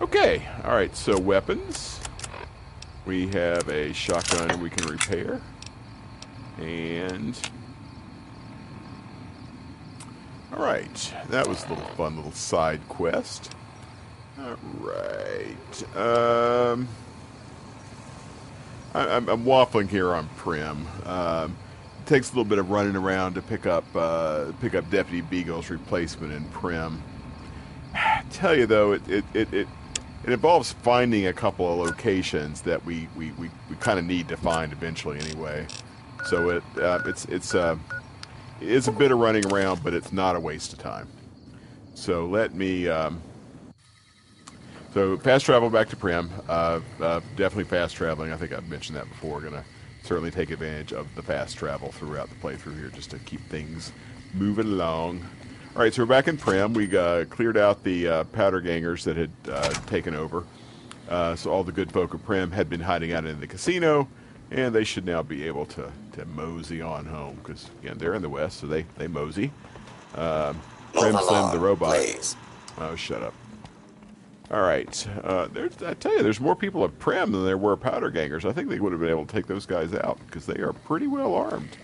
Okay, 0.00 0.46
all 0.62 0.70
right. 0.70 0.94
So 0.94 1.18
weapons. 1.18 1.98
We 3.06 3.26
have 3.28 3.68
a 3.68 3.92
shotgun 3.92 4.60
we 4.60 4.70
can 4.70 4.86
repair, 4.86 5.40
and 6.58 7.36
all 10.52 10.62
right. 10.62 11.14
That 11.28 11.48
was 11.48 11.64
a 11.64 11.70
little 11.70 11.84
fun 11.96 12.14
little 12.14 12.30
side 12.30 12.88
quest. 12.88 13.52
All 14.38 14.56
right. 14.80 15.96
Um, 15.96 16.86
I, 18.94 19.16
I'm, 19.16 19.28
I'm 19.28 19.44
waffling 19.44 19.88
here 19.88 20.14
on 20.14 20.28
Primm. 20.38 20.86
Um, 21.04 21.56
takes 22.06 22.28
a 22.28 22.32
little 22.32 22.44
bit 22.44 22.58
of 22.58 22.70
running 22.70 22.96
around 22.96 23.34
to 23.34 23.42
pick 23.42 23.66
up 23.66 23.84
uh, 23.94 24.52
pick 24.60 24.74
up 24.74 24.88
Deputy 24.90 25.22
Beagle's 25.22 25.70
replacement 25.70 26.32
in 26.32 26.44
Primm. 26.46 26.98
tell 28.30 28.56
you 28.56 28.66
though, 28.66 28.92
it 28.92 29.08
it, 29.08 29.24
it, 29.34 29.54
it 29.54 29.68
it 30.24 30.32
involves 30.32 30.72
finding 30.72 31.26
a 31.26 31.32
couple 31.32 31.70
of 31.70 31.78
locations 31.86 32.62
that 32.62 32.84
we 32.84 33.08
we, 33.16 33.32
we, 33.32 33.50
we 33.68 33.76
kind 33.76 33.98
of 33.98 34.04
need 34.04 34.28
to 34.28 34.36
find 34.36 34.72
eventually 34.72 35.18
anyway. 35.18 35.66
So 36.26 36.50
it 36.50 36.62
uh, 36.78 37.00
it's 37.06 37.26
it's 37.26 37.54
uh, 37.54 37.76
it 38.60 38.68
is 38.68 38.88
a 38.88 38.92
bit 38.92 39.12
of 39.12 39.18
running 39.18 39.46
around, 39.52 39.82
but 39.82 39.92
it's 39.92 40.12
not 40.12 40.36
a 40.36 40.40
waste 40.40 40.72
of 40.72 40.78
time. 40.78 41.08
So 41.94 42.26
let 42.26 42.54
me. 42.54 42.88
Um, 42.88 43.20
so 44.92 45.16
fast 45.18 45.44
travel 45.44 45.70
back 45.70 45.88
to 45.88 45.96
Primm. 45.96 46.30
Uh, 46.48 46.80
uh, 47.02 47.20
definitely 47.36 47.64
fast 47.64 47.96
traveling. 47.96 48.32
I 48.32 48.36
think 48.36 48.52
I've 48.52 48.68
mentioned 48.68 48.96
that 48.96 49.08
before. 49.08 49.40
To 49.40 49.64
certainly 50.04 50.30
take 50.30 50.50
advantage 50.50 50.92
of 50.92 51.12
the 51.14 51.22
fast 51.22 51.56
travel 51.56 51.90
throughout 51.90 52.28
the 52.28 52.36
playthrough 52.36 52.78
here, 52.78 52.90
just 52.90 53.10
to 53.10 53.18
keep 53.20 53.40
things 53.48 53.90
moving 54.34 54.66
along. 54.66 55.24
All 55.74 55.82
right, 55.82 55.92
so 55.92 56.02
we're 56.02 56.06
back 56.06 56.28
in 56.28 56.36
Primm. 56.36 56.74
We 56.74 56.96
uh, 56.96 57.24
cleared 57.24 57.56
out 57.56 57.82
the 57.82 58.06
uh, 58.06 58.24
powder 58.24 58.60
gangers 58.60 59.02
that 59.04 59.16
had 59.16 59.30
uh, 59.50 59.70
taken 59.86 60.14
over. 60.14 60.44
Uh, 61.08 61.34
so 61.34 61.50
all 61.50 61.64
the 61.64 61.72
good 61.72 61.90
folk 61.90 62.14
of 62.14 62.24
Primm 62.24 62.52
had 62.52 62.70
been 62.70 62.80
hiding 62.80 63.12
out 63.12 63.24
in 63.24 63.40
the 63.40 63.46
casino, 63.46 64.06
and 64.50 64.74
they 64.74 64.84
should 64.84 65.04
now 65.04 65.22
be 65.22 65.46
able 65.46 65.66
to, 65.66 65.90
to 66.12 66.24
mosey 66.26 66.80
on 66.80 67.06
home 67.06 67.36
because 67.42 67.70
again 67.82 67.98
they're 67.98 68.14
in 68.14 68.22
the 68.22 68.28
west, 68.28 68.60
so 68.60 68.66
they 68.66 68.82
they 68.96 69.06
mosey. 69.08 69.50
Uh, 70.14 70.54
Primm 70.92 71.20
Slim 71.26 71.50
the 71.50 71.58
robot. 71.58 71.96
Oh, 72.78 72.94
shut 72.94 73.22
up. 73.22 73.34
All 74.54 74.62
right. 74.62 75.08
Uh, 75.24 75.48
I 75.84 75.94
tell 75.94 76.12
you, 76.12 76.22
there's 76.22 76.38
more 76.38 76.54
people 76.54 76.84
at 76.84 76.96
Primm 77.00 77.32
than 77.32 77.44
there 77.44 77.58
were 77.58 77.76
powder 77.76 78.08
gangers. 78.08 78.44
I 78.44 78.52
think 78.52 78.68
they 78.68 78.78
would 78.78 78.92
have 78.92 79.00
been 79.00 79.10
able 79.10 79.26
to 79.26 79.32
take 79.32 79.48
those 79.48 79.66
guys 79.66 79.92
out 79.92 80.16
because 80.26 80.46
they 80.46 80.60
are 80.60 80.72
pretty 80.72 81.08
well 81.08 81.34
armed. 81.34 81.76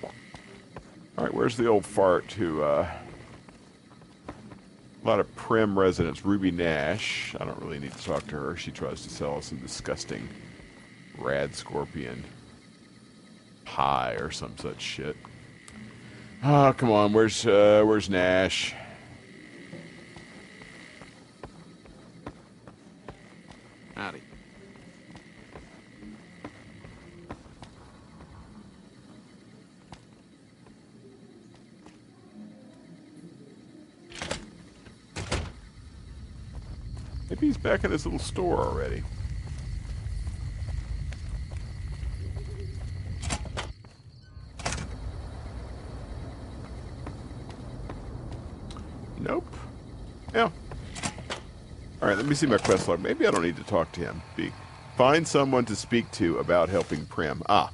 All 1.19 1.25
right, 1.25 1.35
where's 1.35 1.57
the 1.57 1.67
old 1.67 1.85
fart 1.85 2.31
who? 2.31 2.63
Uh, 2.63 2.89
a 5.03 5.07
lot 5.07 5.19
of 5.19 5.35
Primm 5.35 5.77
residents. 5.77 6.25
Ruby 6.25 6.53
Nash. 6.53 7.35
I 7.41 7.45
don't 7.45 7.61
really 7.61 7.81
need 7.81 7.91
to 7.91 8.05
talk 8.05 8.25
to 8.29 8.37
her. 8.37 8.55
She 8.55 8.71
tries 8.71 9.03
to 9.03 9.11
sell 9.11 9.39
us 9.39 9.47
some 9.47 9.59
disgusting 9.59 10.29
rad 11.19 11.57
scorpion 11.57 12.23
pie 13.65 14.13
or 14.13 14.31
some 14.31 14.57
such 14.57 14.81
shit. 14.81 15.17
Oh, 16.45 16.73
come 16.79 16.93
on. 16.93 17.13
Where's 17.13 17.45
uh, 17.45 17.83
where's 17.85 18.09
Nash? 18.09 18.77
Maybe 37.29 37.47
he's 37.47 37.59
back 37.59 37.85
at 37.85 37.91
his 37.91 38.07
little 38.07 38.19
store 38.19 38.59
already. 38.59 39.03
Nope. 49.19 49.47
Yeah. 50.35 50.51
All 52.03 52.09
right, 52.09 52.17
let 52.17 52.25
me 52.25 52.35
see 52.35 52.47
my 52.47 52.57
quest 52.57 52.89
log. 52.89 53.01
Maybe 53.01 53.27
I 53.27 53.31
don't 53.31 53.43
need 53.43 53.57
to 53.57 53.65
talk 53.65 53.93
to 53.93 54.01
him. 54.01 54.23
Be, 54.35 54.51
find 54.97 55.29
someone 55.29 55.67
to 55.67 55.77
speak 55.77 56.11
to 56.13 56.39
about 56.39 56.71
helping 56.71 57.05
Primm. 57.05 57.43
Ah. 57.47 57.71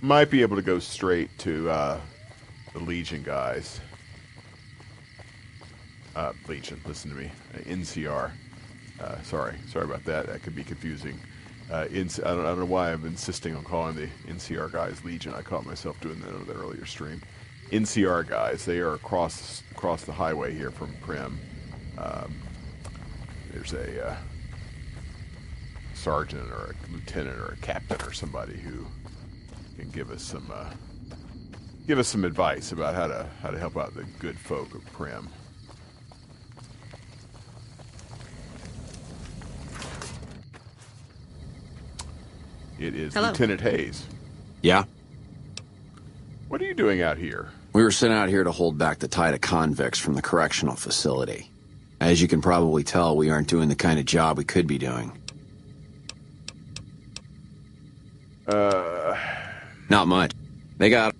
Might 0.00 0.30
be 0.30 0.40
able 0.40 0.56
to 0.56 0.62
go 0.62 0.78
straight 0.78 1.28
to 1.38 1.68
uh, 1.68 2.00
the 2.72 2.78
Legion 2.78 3.22
guys. 3.22 3.80
Uh, 6.16 6.32
Legion, 6.48 6.80
listen 6.86 7.10
to 7.10 7.16
me. 7.16 7.30
Uh, 7.54 7.58
NCR. 7.58 8.30
Uh, 8.98 9.20
sorry, 9.22 9.56
sorry 9.68 9.84
about 9.84 10.04
that. 10.04 10.26
That 10.28 10.42
could 10.42 10.56
be 10.56 10.64
confusing. 10.64 11.20
Uh, 11.70 11.84
I, 11.84 11.88
don't, 11.88 12.20
I 12.24 12.34
don't 12.34 12.60
know 12.60 12.64
why 12.64 12.92
I'm 12.92 13.04
insisting 13.04 13.54
on 13.54 13.62
calling 13.62 13.94
the 13.94 14.08
NCR 14.26 14.72
guys 14.72 15.04
Legion. 15.04 15.34
I 15.34 15.42
caught 15.42 15.66
myself 15.66 16.00
doing 16.00 16.18
that 16.20 16.32
on 16.34 16.46
the 16.46 16.54
earlier 16.54 16.86
stream. 16.86 17.20
NCR 17.70 18.26
guys, 18.26 18.64
they 18.64 18.78
are 18.78 18.94
across 18.94 19.62
across 19.70 20.04
the 20.04 20.12
highway 20.12 20.54
here 20.54 20.70
from 20.70 20.94
Primm. 21.02 21.36
Um, 21.98 22.34
there's 23.52 23.72
a 23.72 24.08
uh, 24.08 24.16
sergeant 25.94 26.50
or 26.50 26.74
a 26.74 26.92
lieutenant 26.92 27.38
or 27.38 27.52
a 27.52 27.56
captain 27.58 28.00
or 28.06 28.12
somebody 28.12 28.56
who 28.56 28.86
can 29.78 29.90
give 29.90 30.10
us 30.10 30.22
some 30.22 30.50
uh, 30.52 30.70
give 31.86 31.98
us 31.98 32.08
some 32.08 32.24
advice 32.24 32.72
about 32.72 32.94
how 32.94 33.06
to 33.06 33.28
how 33.40 33.50
to 33.50 33.58
help 33.58 33.76
out 33.76 33.94
the 33.94 34.04
good 34.18 34.38
folk 34.38 34.74
of 34.74 34.84
Primm. 34.92 35.28
It 42.78 42.96
is 42.96 43.14
Hello. 43.14 43.28
Lieutenant 43.28 43.60
Hayes. 43.60 44.04
Yeah? 44.60 44.84
What 46.48 46.60
are 46.60 46.64
you 46.64 46.74
doing 46.74 47.00
out 47.00 47.16
here? 47.16 47.50
We 47.72 47.84
were 47.84 47.92
sent 47.92 48.12
out 48.12 48.28
here 48.28 48.42
to 48.42 48.50
hold 48.50 48.76
back 48.76 48.98
the 48.98 49.06
tide 49.06 49.34
of 49.34 49.40
convicts 49.40 50.00
from 50.00 50.14
the 50.14 50.22
correctional 50.22 50.74
facility. 50.74 51.51
As 52.02 52.20
you 52.20 52.26
can 52.26 52.42
probably 52.42 52.82
tell, 52.82 53.16
we 53.16 53.30
aren't 53.30 53.46
doing 53.46 53.68
the 53.68 53.76
kind 53.76 54.00
of 54.00 54.04
job 54.04 54.36
we 54.36 54.42
could 54.42 54.66
be 54.66 54.76
doing. 54.76 55.12
Uh, 58.48 59.16
Not 59.88 60.08
much. 60.08 60.32
They 60.78 60.90
got. 60.90 61.14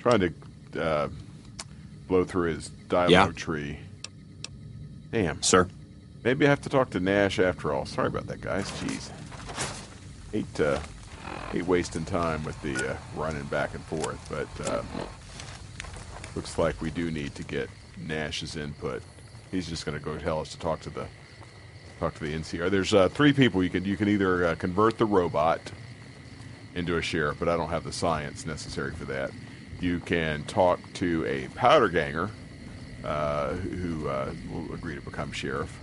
trying 0.00 0.18
to 0.72 0.82
uh, 0.82 1.08
blow 2.08 2.24
through 2.24 2.54
his 2.54 2.70
dialogue 2.88 3.10
Yeah. 3.10 3.28
tree. 3.36 3.78
Damn. 5.12 5.40
Sir? 5.44 5.68
Maybe 6.24 6.44
I 6.44 6.48
have 6.50 6.62
to 6.62 6.68
talk 6.68 6.90
to 6.90 6.98
Nash 7.00 7.38
after 7.38 7.72
all. 7.72 7.86
Sorry 7.86 8.08
about 8.08 8.26
that, 8.26 8.40
guys. 8.40 8.68
Jeez. 8.72 9.10
Hate, 10.32 10.60
uh, 10.60 10.80
hate 11.52 11.66
wasting 11.68 12.04
time 12.04 12.42
with 12.42 12.60
the 12.62 12.74
uh, 12.90 12.96
running 13.14 13.44
back 13.44 13.74
and 13.74 13.84
forth, 13.84 14.18
but 14.28 14.68
uh, 14.68 14.82
looks 16.34 16.58
like 16.58 16.80
we 16.82 16.90
do 16.90 17.12
need 17.12 17.36
to 17.36 17.44
get 17.44 17.70
Nash's 17.96 18.56
input. 18.56 19.04
He's 19.56 19.66
just 19.66 19.86
going 19.86 19.98
to 19.98 20.04
go 20.04 20.18
tell 20.18 20.40
us 20.40 20.50
to 20.50 20.58
talk 20.58 20.80
to 20.80 20.90
the 20.90 21.06
talk 21.98 22.12
to 22.12 22.20
the 22.20 22.34
NCR. 22.34 22.70
There's 22.70 22.92
uh, 22.92 23.08
three 23.08 23.32
people 23.32 23.64
you 23.64 23.70
can 23.70 23.86
you 23.86 23.96
can 23.96 24.06
either 24.06 24.48
uh, 24.48 24.54
convert 24.54 24.98
the 24.98 25.06
robot 25.06 25.72
into 26.74 26.98
a 26.98 27.02
sheriff, 27.02 27.38
but 27.38 27.48
I 27.48 27.56
don't 27.56 27.70
have 27.70 27.82
the 27.82 27.92
science 27.92 28.44
necessary 28.44 28.92
for 28.92 29.06
that. 29.06 29.30
You 29.80 30.00
can 30.00 30.44
talk 30.44 30.78
to 30.94 31.24
a 31.24 31.48
powder 31.56 31.88
ganger 31.88 32.28
uh, 33.02 33.54
who 33.54 34.06
uh, 34.06 34.34
will 34.52 34.74
agree 34.74 34.94
to 34.94 35.00
become 35.00 35.32
sheriff, 35.32 35.74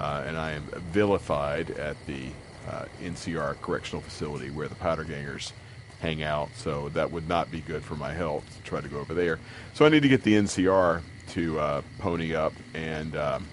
uh, 0.00 0.24
and 0.26 0.36
I 0.36 0.50
am 0.50 0.64
vilified 0.90 1.70
at 1.70 1.96
the 2.06 2.26
uh, 2.68 2.86
NCR 3.00 3.60
correctional 3.62 4.02
facility 4.02 4.50
where 4.50 4.66
the 4.66 4.74
powder 4.74 5.04
gangers 5.04 5.52
hang 6.00 6.24
out. 6.24 6.50
So 6.56 6.88
that 6.88 7.12
would 7.12 7.28
not 7.28 7.52
be 7.52 7.60
good 7.60 7.84
for 7.84 7.94
my 7.94 8.12
health 8.12 8.44
to 8.56 8.62
try 8.64 8.80
to 8.80 8.88
go 8.88 8.98
over 8.98 9.14
there. 9.14 9.38
So 9.74 9.86
I 9.86 9.90
need 9.90 10.02
to 10.02 10.08
get 10.08 10.24
the 10.24 10.34
NCR 10.34 11.02
to 11.28 11.58
uh, 11.58 11.82
pony 11.98 12.34
up 12.34 12.52
and 12.74 13.16
um, 13.16 13.46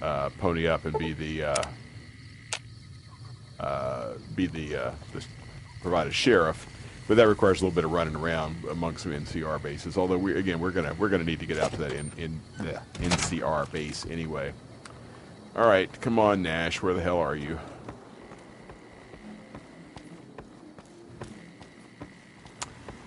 uh, 0.00 0.30
pony 0.38 0.66
up 0.66 0.84
and 0.84 0.98
be 0.98 1.12
the 1.12 1.44
uh, 1.44 1.62
uh, 3.60 4.14
be 4.34 4.46
the, 4.46 4.76
uh, 4.76 4.94
the 5.12 5.24
provide 5.80 6.06
a 6.06 6.12
sheriff. 6.12 6.66
But 7.08 7.16
that 7.18 7.28
requires 7.28 7.60
a 7.60 7.64
little 7.64 7.74
bit 7.74 7.84
of 7.84 7.92
running 7.92 8.16
around 8.16 8.64
among 8.64 8.96
some 8.96 9.12
NCR 9.12 9.62
bases. 9.62 9.96
Although 9.96 10.18
we 10.18 10.34
again 10.34 10.58
we're 10.58 10.72
gonna 10.72 10.94
we're 10.98 11.08
gonna 11.08 11.24
need 11.24 11.38
to 11.38 11.46
get 11.46 11.58
out 11.58 11.70
to 11.72 11.78
that 11.78 11.92
in, 11.92 12.10
in 12.18 12.40
the 12.58 12.80
NCR 12.94 13.70
base 13.70 14.04
anyway. 14.10 14.52
All 15.54 15.66
right, 15.66 15.88
come 16.00 16.18
on, 16.18 16.42
Nash. 16.42 16.82
Where 16.82 16.94
the 16.94 17.00
hell 17.00 17.18
are 17.18 17.36
you? 17.36 17.58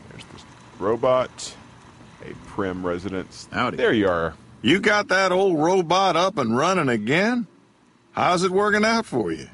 There's 0.09 0.23
this 0.31 0.45
robot, 0.79 1.38
a 2.29 2.49
Primm 2.49 2.83
residence. 2.83 3.47
Howdy. 3.51 3.77
There 3.77 3.93
you 3.93 4.07
are. 4.07 4.33
You 4.61 4.79
got 4.79 5.07
that 5.07 5.31
old 5.31 5.59
robot 5.59 6.15
up 6.15 6.37
and 6.37 6.55
running 6.55 6.89
again? 6.89 7.47
How's 8.11 8.43
it 8.43 8.51
working 8.51 8.83
out 8.83 9.05
for 9.05 9.31
you? 9.31 9.47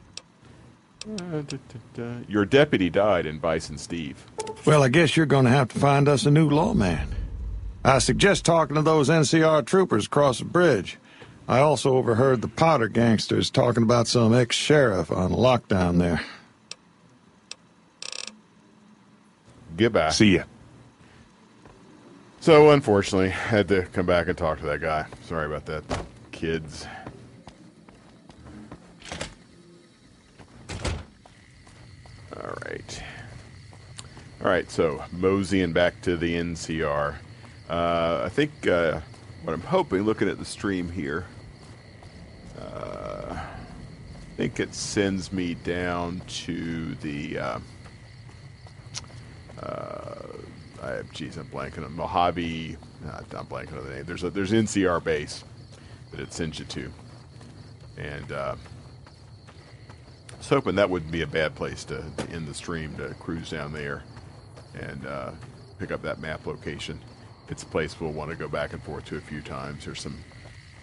Uh, 1.07 1.41
da, 1.41 1.41
da, 1.41 1.57
da. 1.93 2.13
Your 2.27 2.45
deputy 2.45 2.89
died 2.89 3.27
in 3.27 3.37
Bison 3.37 3.77
Steve. 3.77 4.25
Well, 4.65 4.81
I 4.81 4.89
guess 4.89 5.15
you're 5.15 5.27
going 5.27 5.45
to 5.45 5.51
have 5.51 5.67
to 5.69 5.79
find 5.79 6.07
us 6.07 6.25
a 6.25 6.31
new 6.31 6.49
lawman. 6.49 7.13
I 7.83 7.99
suggest 7.99 8.45
talking 8.45 8.75
to 8.75 8.81
those 8.81 9.09
NCR 9.09 9.65
troopers 9.65 10.07
across 10.07 10.39
the 10.39 10.45
bridge. 10.45 10.97
I 11.47 11.59
also 11.59 11.95
overheard 11.95 12.41
the 12.41 12.47
Potter 12.47 12.87
gangsters 12.87 13.51
talking 13.51 13.83
about 13.83 14.07
some 14.07 14.33
ex-sheriff 14.33 15.11
on 15.11 15.31
lockdown 15.31 15.99
there. 15.99 16.21
Goodbye. 19.77 20.09
See 20.09 20.35
ya. 20.37 20.43
So 22.45 22.69
unfortunately, 22.69 23.29
I 23.29 23.31
had 23.31 23.67
to 23.69 23.87
come 23.87 24.05
back 24.05 24.27
and 24.27 24.37
talk 24.37 24.59
to 24.59 24.65
that 24.67 24.79
guy. 24.79 25.07
Sorry 25.23 25.47
about 25.47 25.65
that, 25.65 25.83
kids. 26.31 26.85
All 32.37 32.53
right. 32.67 33.03
All 34.43 34.47
right, 34.47 34.69
so 34.69 35.03
moseying 35.11 35.73
back 35.73 35.99
to 36.03 36.17
the 36.17 36.35
NCR. 36.35 37.15
Uh, 37.67 38.21
I 38.23 38.29
think 38.29 38.67
uh, 38.67 38.99
what 39.41 39.53
I'm 39.53 39.61
hoping, 39.61 40.03
looking 40.03 40.29
at 40.29 40.37
the 40.37 40.45
stream 40.45 40.91
here, 40.91 41.25
uh, 42.61 43.39
I 43.39 44.35
think 44.37 44.59
it 44.59 44.75
sends 44.75 45.33
me 45.33 45.55
down 45.55 46.21
to 46.27 46.93
the. 47.01 47.39
I, 50.81 51.01
geez, 51.13 51.37
I'm 51.37 51.47
blanking 51.47 51.85
on 51.85 51.93
Mojave. 51.93 52.77
Uh, 53.07 53.21
I'm 53.37 53.45
blanking 53.45 53.77
on 53.77 53.85
the 53.87 53.95
name. 53.95 54.05
There's 54.05 54.23
a 54.23 54.29
there's 54.29 54.51
NCR 54.51 55.03
base 55.03 55.43
that 56.11 56.19
it 56.19 56.33
sends 56.33 56.59
you 56.59 56.65
to, 56.65 56.91
and 57.97 58.31
uh, 58.31 58.55
I 60.33 60.37
was 60.37 60.49
hoping 60.49 60.75
that 60.75 60.89
wouldn't 60.89 61.11
be 61.11 61.21
a 61.21 61.27
bad 61.27 61.55
place 61.55 61.83
to, 61.85 62.03
to 62.17 62.29
end 62.29 62.47
the 62.47 62.53
stream 62.53 62.95
to 62.97 63.13
cruise 63.15 63.49
down 63.49 63.73
there 63.73 64.03
and 64.79 65.05
uh, 65.05 65.31
pick 65.79 65.91
up 65.91 66.01
that 66.03 66.19
map 66.19 66.45
location. 66.45 66.99
It's 67.47 67.63
a 67.63 67.67
place 67.67 67.99
we'll 67.99 68.11
want 68.11 68.31
to 68.31 68.35
go 68.35 68.47
back 68.47 68.73
and 68.73 68.81
forth 68.83 69.05
to 69.05 69.17
a 69.17 69.21
few 69.21 69.41
times. 69.41 69.85
There's 69.85 70.01
some 70.01 70.17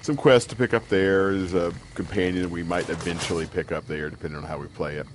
some 0.00 0.16
quests 0.16 0.48
to 0.50 0.57
pick 0.57 0.74
up 0.74 0.88
there. 0.88 1.33
There's 1.33 1.55
a 1.55 1.72
companion 1.94 2.50
we 2.50 2.62
might 2.64 2.88
eventually 2.88 3.46
pick 3.46 3.70
up 3.70 3.87
there, 3.87 4.11
depending 4.11 4.38
on 4.38 4.44
how 4.44 4.59
we 4.59 4.66
play 4.68 4.96
it. 4.96 5.07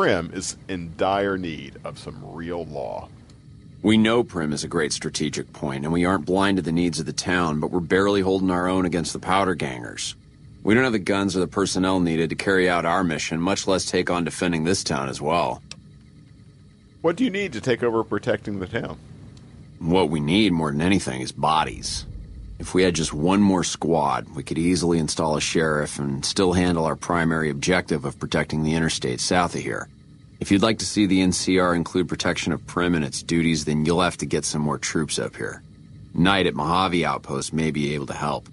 Primm 0.00 0.34
is 0.34 0.56
in 0.66 0.94
dire 0.96 1.36
need 1.36 1.74
of 1.84 1.98
some 1.98 2.24
real 2.32 2.64
law. 2.64 3.10
We 3.82 3.98
know 3.98 4.24
Primm 4.24 4.54
is 4.54 4.64
a 4.64 4.68
great 4.68 4.94
strategic 4.94 5.52
point, 5.52 5.84
and 5.84 5.92
we 5.92 6.06
aren't 6.06 6.24
blind 6.24 6.56
to 6.56 6.62
the 6.62 6.72
needs 6.72 7.00
of 7.00 7.04
the 7.04 7.12
town, 7.12 7.60
but 7.60 7.70
we're 7.70 7.80
barely 7.80 8.22
holding 8.22 8.50
our 8.50 8.66
own 8.66 8.86
against 8.86 9.12
the 9.12 9.18
powder 9.18 9.54
gangers. 9.54 10.16
We 10.62 10.72
don't 10.72 10.84
have 10.84 10.94
the 10.94 10.98
guns 10.98 11.36
or 11.36 11.40
the 11.40 11.46
personnel 11.46 12.00
needed 12.00 12.30
to 12.30 12.34
carry 12.34 12.66
out 12.66 12.86
our 12.86 13.04
mission, 13.04 13.42
much 13.42 13.66
less 13.66 13.84
take 13.84 14.08
on 14.08 14.24
defending 14.24 14.64
this 14.64 14.82
town 14.82 15.10
as 15.10 15.20
well. 15.20 15.62
What 17.02 17.16
do 17.16 17.24
you 17.24 17.30
need 17.30 17.52
to 17.52 17.60
take 17.60 17.82
over 17.82 18.02
protecting 18.02 18.58
the 18.58 18.68
town? 18.68 18.96
What 19.80 20.08
we 20.08 20.20
need 20.20 20.54
more 20.54 20.70
than 20.70 20.80
anything 20.80 21.20
is 21.20 21.30
bodies. 21.30 22.06
If 22.60 22.74
we 22.74 22.82
had 22.82 22.94
just 22.94 23.14
one 23.14 23.40
more 23.40 23.64
squad, 23.64 24.28
we 24.36 24.42
could 24.42 24.58
easily 24.58 24.98
install 24.98 25.34
a 25.34 25.40
sheriff 25.40 25.98
and 25.98 26.22
still 26.22 26.52
handle 26.52 26.84
our 26.84 26.94
primary 26.94 27.48
objective 27.48 28.04
of 28.04 28.18
protecting 28.18 28.62
the 28.62 28.74
interstate 28.74 29.18
south 29.18 29.54
of 29.54 29.62
here. 29.62 29.88
If 30.40 30.50
you'd 30.50 30.60
like 30.60 30.78
to 30.80 30.86
see 30.86 31.06
the 31.06 31.20
NCR 31.20 31.74
include 31.74 32.06
protection 32.06 32.52
of 32.52 32.60
Primm 32.66 32.94
and 32.94 33.02
its 33.02 33.22
duties, 33.22 33.64
then 33.64 33.86
you'll 33.86 34.02
have 34.02 34.18
to 34.18 34.26
get 34.26 34.44
some 34.44 34.60
more 34.60 34.76
troops 34.76 35.18
up 35.18 35.36
here. 35.36 35.62
Knight 36.12 36.46
at 36.46 36.54
Mojave 36.54 37.02
Outpost 37.02 37.54
may 37.54 37.70
be 37.70 37.94
able 37.94 38.06
to 38.06 38.12
help. 38.12 38.46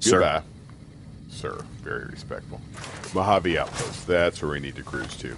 Sir. 0.00 0.18
Goodbye. 0.18 0.42
Sir, 1.30 1.64
very 1.82 2.06
respectful. 2.06 2.60
Mojave 3.14 3.56
Outpost. 3.58 4.08
That's 4.08 4.42
where 4.42 4.50
we 4.50 4.58
need 4.58 4.74
to 4.74 4.82
cruise 4.82 5.16
to. 5.18 5.36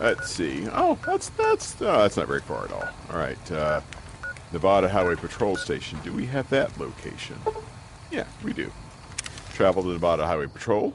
Let's 0.00 0.32
see. 0.32 0.66
Oh, 0.72 0.98
that's 1.06 1.28
that's 1.30 1.80
oh, 1.80 1.98
that's 1.98 2.16
not 2.16 2.26
very 2.26 2.40
far 2.40 2.64
at 2.64 2.72
all. 2.72 2.88
All 3.12 3.18
right, 3.18 3.52
uh, 3.52 3.82
Nevada 4.52 4.88
Highway 4.88 5.16
Patrol 5.16 5.56
Station. 5.56 5.98
Do 6.02 6.12
we 6.12 6.26
have 6.26 6.48
that 6.50 6.78
location? 6.78 7.36
Yeah, 8.10 8.26
we 8.42 8.52
do. 8.52 8.70
Travel 9.52 9.82
to 9.84 9.90
Nevada 9.90 10.26
Highway 10.26 10.46
Patrol, 10.46 10.92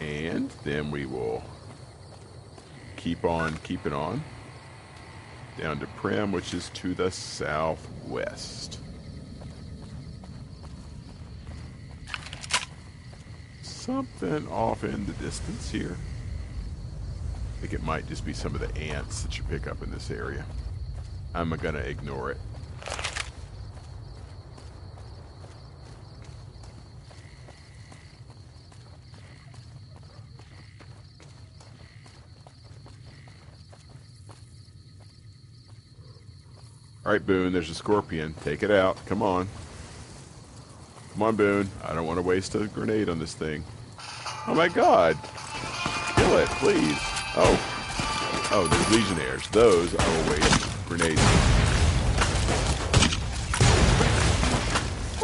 and 0.00 0.50
then 0.64 0.90
we 0.90 1.06
will 1.06 1.42
keep 2.96 3.24
on 3.24 3.56
keeping 3.62 3.92
on 3.92 4.22
down 5.58 5.80
to 5.80 5.86
Primm, 5.86 6.32
which 6.32 6.54
is 6.54 6.70
to 6.70 6.94
the 6.94 7.10
southwest. 7.10 8.80
something 13.90 14.46
off 14.48 14.84
in 14.84 15.04
the 15.06 15.12
distance 15.14 15.70
here. 15.70 15.96
I 17.60 17.62
think 17.62 17.74
it 17.74 17.82
might 17.82 18.08
just 18.08 18.24
be 18.24 18.32
some 18.32 18.54
of 18.54 18.60
the 18.62 18.74
ants 18.80 19.20
that 19.20 19.36
you 19.36 19.44
pick 19.44 19.66
up 19.66 19.82
in 19.82 19.90
this 19.90 20.10
area. 20.10 20.46
I'm 21.34 21.50
gonna 21.50 21.80
ignore 21.80 22.30
it. 22.30 22.38
All 37.04 37.12
right, 37.12 37.26
Boone, 37.26 37.52
there's 37.52 37.68
a 37.68 37.74
scorpion. 37.74 38.34
Take 38.42 38.62
it 38.62 38.70
out. 38.70 38.96
Come 39.04 39.20
on. 39.20 39.46
Come 41.12 41.22
on, 41.24 41.36
Boone. 41.36 41.68
I 41.84 41.92
don't 41.92 42.06
want 42.06 42.16
to 42.16 42.22
waste 42.22 42.54
a 42.54 42.66
grenade 42.68 43.10
on 43.10 43.18
this 43.18 43.34
thing. 43.34 43.62
Oh 44.46 44.54
my 44.54 44.68
god. 44.68 45.18
Kill 46.16 46.38
it, 46.38 46.48
please. 46.48 47.09
Oh. 47.36 48.48
Oh, 48.52 48.66
there's 48.66 48.90
legionnaires. 48.90 49.46
Those 49.48 49.92
will 49.92 50.30
waste 50.30 50.86
grenades. 50.86 51.20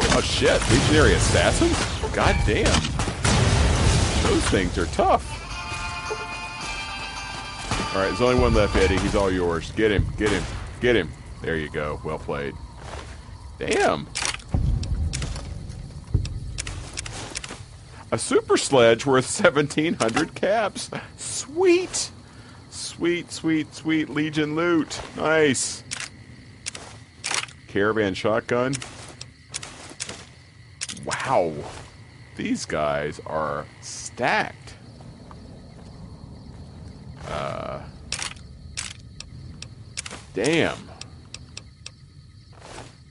Oh 0.09 0.21
shit, 0.23 0.61
legionary 0.71 1.13
assassins? 1.13 1.77
God 2.15 2.35
damn. 2.45 2.65
Those 4.23 4.43
things 4.49 4.77
are 4.77 4.87
tough. 4.87 5.33
Alright, 7.93 8.09
there's 8.09 8.21
only 8.21 8.39
one 8.39 8.53
left, 8.53 8.75
ED-E. 8.75 8.97
He's 8.99 9.15
all 9.15 9.31
yours. 9.31 9.71
Get 9.71 9.91
him, 9.91 10.05
get 10.17 10.29
him, 10.29 10.43
get 10.79 10.95
him. 10.95 11.11
There 11.41 11.57
you 11.57 11.69
go. 11.69 11.99
Well 12.03 12.19
played. 12.19 12.55
Damn. 13.59 14.07
A 18.11 18.17
super 18.17 18.55
sledge 18.55 19.05
worth 19.05 19.25
1,700 19.25 20.33
caps. 20.33 20.89
Sweet. 21.37 22.09
Sweet, 22.71 23.31
sweet, 23.31 23.75
sweet 23.75 24.09
Legion 24.09 24.55
loot. 24.55 24.99
Nice. 25.15 25.83
Caravan 27.67 28.15
shotgun. 28.15 28.73
Wow. 31.05 31.53
These 32.35 32.65
guys 32.65 33.21
are 33.27 33.65
stacked. 33.81 34.73
Uh. 37.27 37.81
Damn. 40.33 40.89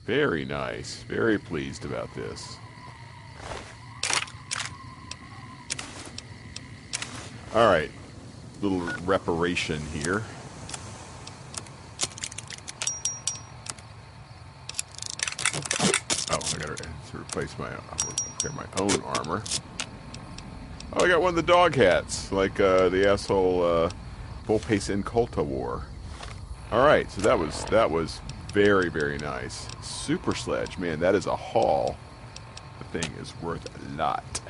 Very 0.05 0.43
nice. 0.43 1.03
Very 1.03 1.39
pleased 1.39 1.85
about 1.85 2.13
this. 2.13 2.57
All 7.55 7.71
right, 7.71 7.89
little 8.61 8.81
reparation 9.05 9.81
here. 9.93 10.23
Oh, 16.29 16.39
I 16.39 16.57
gotta 16.57 16.75
to 16.75 17.17
replace 17.17 17.57
my 17.57 17.69
repair 17.69 18.51
my 18.51 18.65
own 18.81 19.01
armor. 19.01 19.43
Oh, 20.93 21.05
I 21.05 21.07
got 21.07 21.21
one 21.21 21.29
of 21.29 21.35
the 21.35 21.41
dog 21.41 21.75
hats, 21.75 22.31
like 22.31 22.59
uh, 22.59 22.89
the 22.89 23.07
asshole 23.07 23.63
uh, 23.63 23.89
Vulpes 24.45 24.89
Inculta 24.89 25.43
wore. 25.45 25.83
All 26.71 26.85
right, 26.85 27.09
so 27.11 27.21
that 27.21 27.37
was 27.37 27.63
that 27.65 27.89
was 27.89 28.21
very 28.53 28.89
very 28.89 29.17
nice. 29.17 29.67
Super 29.81 30.33
sledge, 30.33 30.77
man, 30.77 30.99
that 30.99 31.15
is 31.15 31.25
a 31.25 31.35
haul. 31.35 31.97
The 32.79 32.99
thing 32.99 33.13
is 33.19 33.33
worth 33.41 33.65
a 33.65 33.97
lot. 33.97 34.41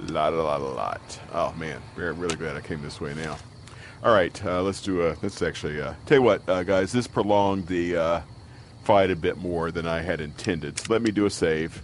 Lot, 0.00 0.32
a 0.32 0.42
lot, 0.42 0.60
a 0.60 0.64
lot. 0.64 1.20
Oh 1.32 1.52
man, 1.56 1.80
we're 1.96 2.12
really 2.12 2.36
glad 2.36 2.56
I 2.56 2.60
came 2.60 2.82
this 2.82 3.00
way 3.00 3.14
now. 3.14 3.36
All 4.02 4.12
right, 4.12 4.44
uh, 4.44 4.62
let's 4.62 4.82
do 4.82 5.06
a. 5.06 5.16
Let's 5.22 5.40
actually 5.40 5.80
uh, 5.80 5.94
tell 6.04 6.18
you 6.18 6.22
what, 6.22 6.46
uh, 6.48 6.62
guys. 6.62 6.92
This 6.92 7.06
prolonged 7.06 7.66
the 7.68 7.96
uh, 7.96 8.20
fight 8.82 9.10
a 9.10 9.16
bit 9.16 9.38
more 9.38 9.70
than 9.70 9.86
I 9.86 10.02
had 10.02 10.20
intended. 10.20 10.78
So 10.78 10.92
let 10.92 11.00
me 11.00 11.10
do 11.10 11.26
a 11.26 11.30
save. 11.30 11.82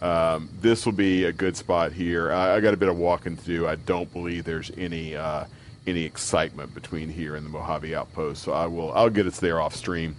Um, 0.00 0.50
this 0.60 0.84
will 0.84 0.92
be 0.92 1.24
a 1.24 1.32
good 1.32 1.56
spot 1.56 1.92
here. 1.92 2.30
I, 2.30 2.56
I 2.56 2.60
got 2.60 2.74
a 2.74 2.76
bit 2.76 2.88
of 2.88 2.98
walking 2.98 3.36
to 3.36 3.44
do. 3.44 3.66
I 3.66 3.76
don't 3.76 4.12
believe 4.12 4.44
there's 4.44 4.70
any 4.76 5.16
uh, 5.16 5.46
any 5.86 6.04
excitement 6.04 6.74
between 6.74 7.08
here 7.08 7.36
and 7.36 7.44
the 7.44 7.50
Mojave 7.50 7.94
Outpost. 7.94 8.42
So 8.42 8.52
I 8.52 8.66
will. 8.66 8.92
I'll 8.92 9.10
get 9.10 9.26
us 9.26 9.40
there 9.40 9.60
off 9.60 9.74
stream. 9.74 10.14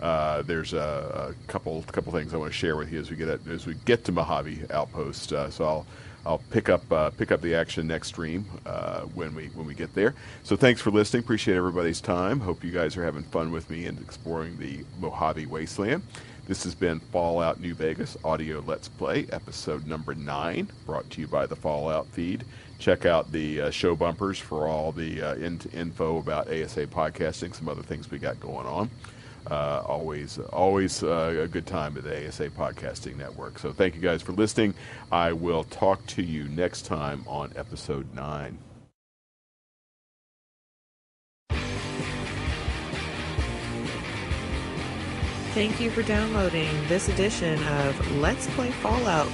Uh, 0.00 0.42
there's 0.42 0.72
a, 0.72 1.34
a 1.36 1.46
couple 1.48 1.82
couple 1.88 2.12
things 2.12 2.32
I 2.32 2.36
want 2.36 2.52
to 2.52 2.58
share 2.58 2.76
with 2.76 2.92
you 2.92 3.00
as 3.00 3.10
we 3.10 3.16
get 3.16 3.28
at, 3.28 3.46
as 3.48 3.66
we 3.66 3.74
get 3.84 4.04
to 4.04 4.12
Mojave 4.12 4.66
Outpost. 4.70 5.32
Uh, 5.32 5.50
so 5.50 5.64
I'll 5.64 5.86
I'll 6.26 6.42
pick 6.50 6.68
up 6.68 6.90
uh, 6.90 7.10
pick 7.10 7.32
up 7.32 7.40
the 7.40 7.54
action 7.54 7.86
next 7.86 8.08
stream 8.08 8.46
uh, 8.66 9.02
when 9.02 9.34
we 9.34 9.46
when 9.48 9.66
we 9.66 9.74
get 9.74 9.94
there. 9.94 10.14
So 10.42 10.56
thanks 10.56 10.80
for 10.80 10.90
listening. 10.90 11.22
Appreciate 11.22 11.56
everybody's 11.56 12.00
time. 12.00 12.40
Hope 12.40 12.64
you 12.64 12.70
guys 12.70 12.96
are 12.96 13.04
having 13.04 13.22
fun 13.24 13.50
with 13.50 13.68
me 13.70 13.86
and 13.86 13.98
exploring 14.00 14.58
the 14.58 14.84
Mojave 15.00 15.46
Wasteland. 15.46 16.02
This 16.46 16.64
has 16.64 16.74
been 16.74 17.00
Fallout 17.00 17.58
New 17.60 17.74
Vegas 17.74 18.18
Audio 18.22 18.62
Let's 18.66 18.86
Play, 18.88 19.26
episode 19.32 19.86
number 19.86 20.14
nine, 20.14 20.68
brought 20.84 21.08
to 21.10 21.22
you 21.22 21.26
by 21.26 21.46
the 21.46 21.56
Fallout 21.56 22.06
feed. 22.08 22.44
Check 22.78 23.06
out 23.06 23.32
the 23.32 23.62
uh, 23.62 23.70
show 23.70 23.96
bumpers 23.96 24.38
for 24.38 24.68
all 24.68 24.92
the 24.92 25.22
uh, 25.22 25.34
in- 25.36 25.60
info 25.72 26.18
about 26.18 26.48
ASA 26.48 26.86
podcasting, 26.88 27.54
some 27.54 27.66
other 27.66 27.82
things 27.82 28.10
we 28.10 28.18
got 28.18 28.38
going 28.40 28.66
on. 28.66 28.90
Uh, 29.50 29.82
always, 29.86 30.38
always 30.38 31.02
uh, 31.02 31.40
a 31.42 31.48
good 31.48 31.66
time 31.66 31.96
at 31.96 32.04
the 32.04 32.28
ASA 32.28 32.48
Podcasting 32.50 33.16
Network. 33.16 33.58
So 33.58 33.72
thank 33.72 33.94
you 33.94 34.00
guys 34.00 34.22
for 34.22 34.32
listening. 34.32 34.74
I 35.12 35.32
will 35.32 35.64
talk 35.64 36.06
to 36.08 36.22
you 36.22 36.44
next 36.48 36.86
time 36.86 37.24
on 37.26 37.52
episode 37.56 38.12
nine. 38.14 38.58
Thank 45.54 45.80
you 45.80 45.88
for 45.90 46.02
downloading 46.02 46.68
this 46.88 47.08
edition 47.08 47.62
of 47.68 48.16
Let's 48.16 48.48
Play 48.54 48.72
Fallout, 48.72 49.28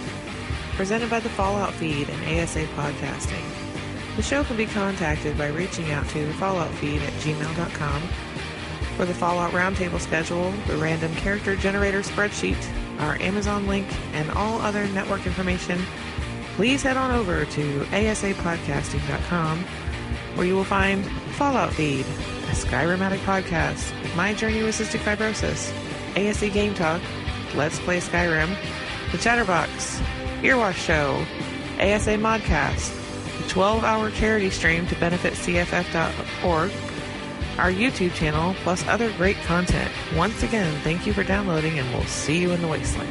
presented 0.75 1.09
by 1.09 1.21
the 1.21 1.31
Fallout 1.31 1.73
feed 1.73 2.11
and 2.11 2.41
ASA 2.41 2.67
Podcasting. 2.77 3.43
The 4.17 4.23
show 4.23 4.45
can 4.45 4.59
be 4.59 4.67
contacted 4.67 5.39
by 5.39 5.47
reaching 5.47 5.93
out 5.93 6.07
to 6.11 6.27
the 6.27 6.35
Fallout 6.35 6.71
feed 6.75 7.01
at 7.01 7.13
gmail.com 7.15 8.03
for 9.01 9.07
the 9.07 9.14
Fallout 9.14 9.53
Roundtable 9.53 9.98
schedule, 9.98 10.51
the 10.66 10.76
random 10.76 11.14
character 11.14 11.57
generator 11.57 12.03
spreadsheet, 12.03 12.62
our 12.98 13.14
Amazon 13.22 13.66
link, 13.66 13.86
and 14.12 14.30
all 14.32 14.61
other 14.61 14.86
network 14.88 15.24
information, 15.24 15.80
please 16.57 16.82
head 16.82 16.98
on 16.98 17.11
over 17.11 17.46
to 17.46 17.80
asapodcasting.com 17.84 19.59
where 20.34 20.46
you 20.46 20.55
will 20.55 20.64
find 20.64 21.03
Fallout 21.36 21.72
Feed, 21.72 22.05
a 22.05 22.53
Skyrim 22.53 22.98
Addict 22.98 23.24
podcast, 23.24 23.90
My 24.16 24.34
Journey 24.34 24.62
with 24.62 24.78
Cystic 24.78 25.01
Fibrosis, 25.01 25.72
ASA 26.14 26.51
Game 26.51 26.74
Talk, 26.74 27.01
Let's 27.55 27.78
Play 27.80 28.01
Skyrim, 28.01 28.55
The 29.12 29.18
Chatterbox, 29.18 29.98
Earwash 30.42 30.74
Show, 30.74 31.24
ASA 31.82 32.18
Modcast, 32.18 33.40
the 33.40 33.48
12 33.48 33.82
hour 33.82 34.11
charity 34.11 34.51
stream 34.51 34.86
to 34.88 34.94
benefit 34.96 35.32
CFF.org, 35.32 36.70
our 37.59 37.70
YouTube 37.70 38.14
channel, 38.14 38.55
plus 38.62 38.86
other 38.86 39.12
great 39.14 39.36
content. 39.38 39.91
Once 40.16 40.43
again, 40.43 40.72
thank 40.82 41.07
you 41.07 41.12
for 41.12 41.24
downloading, 41.24 41.78
and 41.78 41.88
we'll 41.93 42.05
see 42.05 42.38
you 42.38 42.51
in 42.53 42.62
the 42.62 42.68
wasteland. 42.68 43.11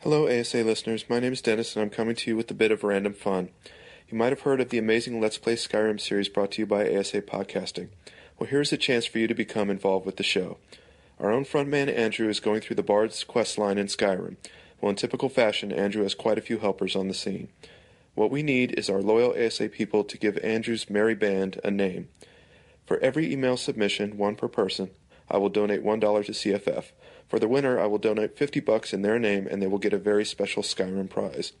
Hello, 0.00 0.28
ASA 0.28 0.62
listeners. 0.62 1.06
My 1.08 1.18
name 1.18 1.32
is 1.32 1.40
Dennis, 1.40 1.74
and 1.74 1.82
I'm 1.82 1.88
coming 1.88 2.14
to 2.14 2.30
you 2.30 2.36
with 2.36 2.50
a 2.50 2.54
bit 2.54 2.70
of 2.70 2.84
random 2.84 3.14
fun. 3.14 3.48
You 4.08 4.18
might 4.18 4.32
have 4.32 4.42
heard 4.42 4.60
of 4.60 4.68
the 4.68 4.76
amazing 4.76 5.18
Let's 5.18 5.38
Play 5.38 5.56
Skyrim 5.56 5.98
series 5.98 6.28
brought 6.28 6.52
to 6.52 6.62
you 6.62 6.66
by 6.66 6.94
ASA 6.94 7.22
Podcasting. 7.22 7.88
Well, 8.38 8.50
here's 8.50 8.70
a 8.70 8.76
chance 8.76 9.06
for 9.06 9.18
you 9.18 9.26
to 9.26 9.34
become 9.34 9.70
involved 9.70 10.04
with 10.04 10.18
the 10.18 10.22
show. 10.22 10.58
Our 11.18 11.30
own 11.30 11.46
frontman 11.46 11.88
Andrew 11.88 12.28
is 12.28 12.38
going 12.38 12.60
through 12.60 12.76
the 12.76 12.82
Bard's 12.82 13.24
quest 13.24 13.56
line 13.56 13.78
in 13.78 13.86
Skyrim. 13.86 14.36
Well, 14.80 14.90
in 14.90 14.96
typical 14.96 15.28
fashion, 15.28 15.72
Andrew 15.72 16.02
has 16.02 16.14
quite 16.14 16.38
a 16.38 16.42
few 16.42 16.58
helpers 16.58 16.94
on 16.94 17.08
the 17.08 17.14
scene. 17.14 17.48
What 18.14 18.30
we 18.30 18.42
need 18.42 18.78
is 18.78 18.88
our 18.88 19.02
loyal 19.02 19.34
ASA 19.36 19.68
people 19.70 20.04
to 20.04 20.18
give 20.18 20.38
Andrew's 20.38 20.88
merry 20.88 21.14
band 21.14 21.60
a 21.64 21.70
name. 21.70 22.08
For 22.86 22.98
every 22.98 23.32
email 23.32 23.56
submission, 23.56 24.18
one 24.18 24.36
per 24.36 24.48
person, 24.48 24.90
I 25.30 25.38
will 25.38 25.48
donate 25.48 25.82
$1 25.82 26.24
to 26.26 26.32
CFF. 26.32 26.84
For 27.28 27.38
the 27.38 27.48
winner, 27.48 27.80
I 27.80 27.86
will 27.86 27.98
donate 27.98 28.36
50 28.36 28.60
bucks 28.60 28.92
in 28.92 29.02
their 29.02 29.18
name 29.18 29.48
and 29.50 29.60
they 29.60 29.66
will 29.66 29.78
get 29.78 29.92
a 29.92 29.98
very 29.98 30.24
special 30.24 30.62
Skyrim 30.62 31.08
prize. 31.08 31.52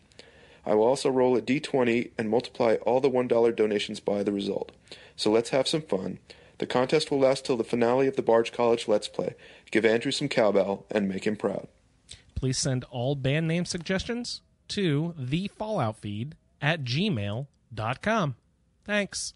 I 0.66 0.74
will 0.74 0.84
also 0.84 1.10
roll 1.10 1.36
a 1.36 1.42
d20 1.42 2.10
and 2.16 2.30
multiply 2.30 2.76
all 2.82 3.00
the 3.00 3.10
$1 3.10 3.56
donations 3.56 4.00
by 4.00 4.22
the 4.22 4.32
result. 4.32 4.72
So 5.16 5.30
let's 5.30 5.50
have 5.50 5.68
some 5.68 5.82
fun. 5.82 6.18
The 6.58 6.66
contest 6.66 7.10
will 7.10 7.18
last 7.18 7.44
till 7.44 7.56
the 7.56 7.64
finale 7.64 8.06
of 8.06 8.16
the 8.16 8.22
Bards 8.22 8.50
College 8.50 8.86
Let's 8.86 9.08
Play. 9.08 9.34
Give 9.70 9.84
Andrew 9.84 10.12
some 10.12 10.28
cowbell 10.28 10.86
and 10.90 11.08
make 11.08 11.26
him 11.26 11.36
proud. 11.36 11.66
Please 12.44 12.58
send 12.58 12.84
all 12.90 13.14
band 13.14 13.48
name 13.48 13.64
suggestions 13.64 14.42
to 14.68 15.14
the 15.16 15.48
Fallout 15.48 15.96
feed 15.96 16.36
at 16.60 16.84
gmail.com. 16.84 18.36
Thanks. 18.84 19.32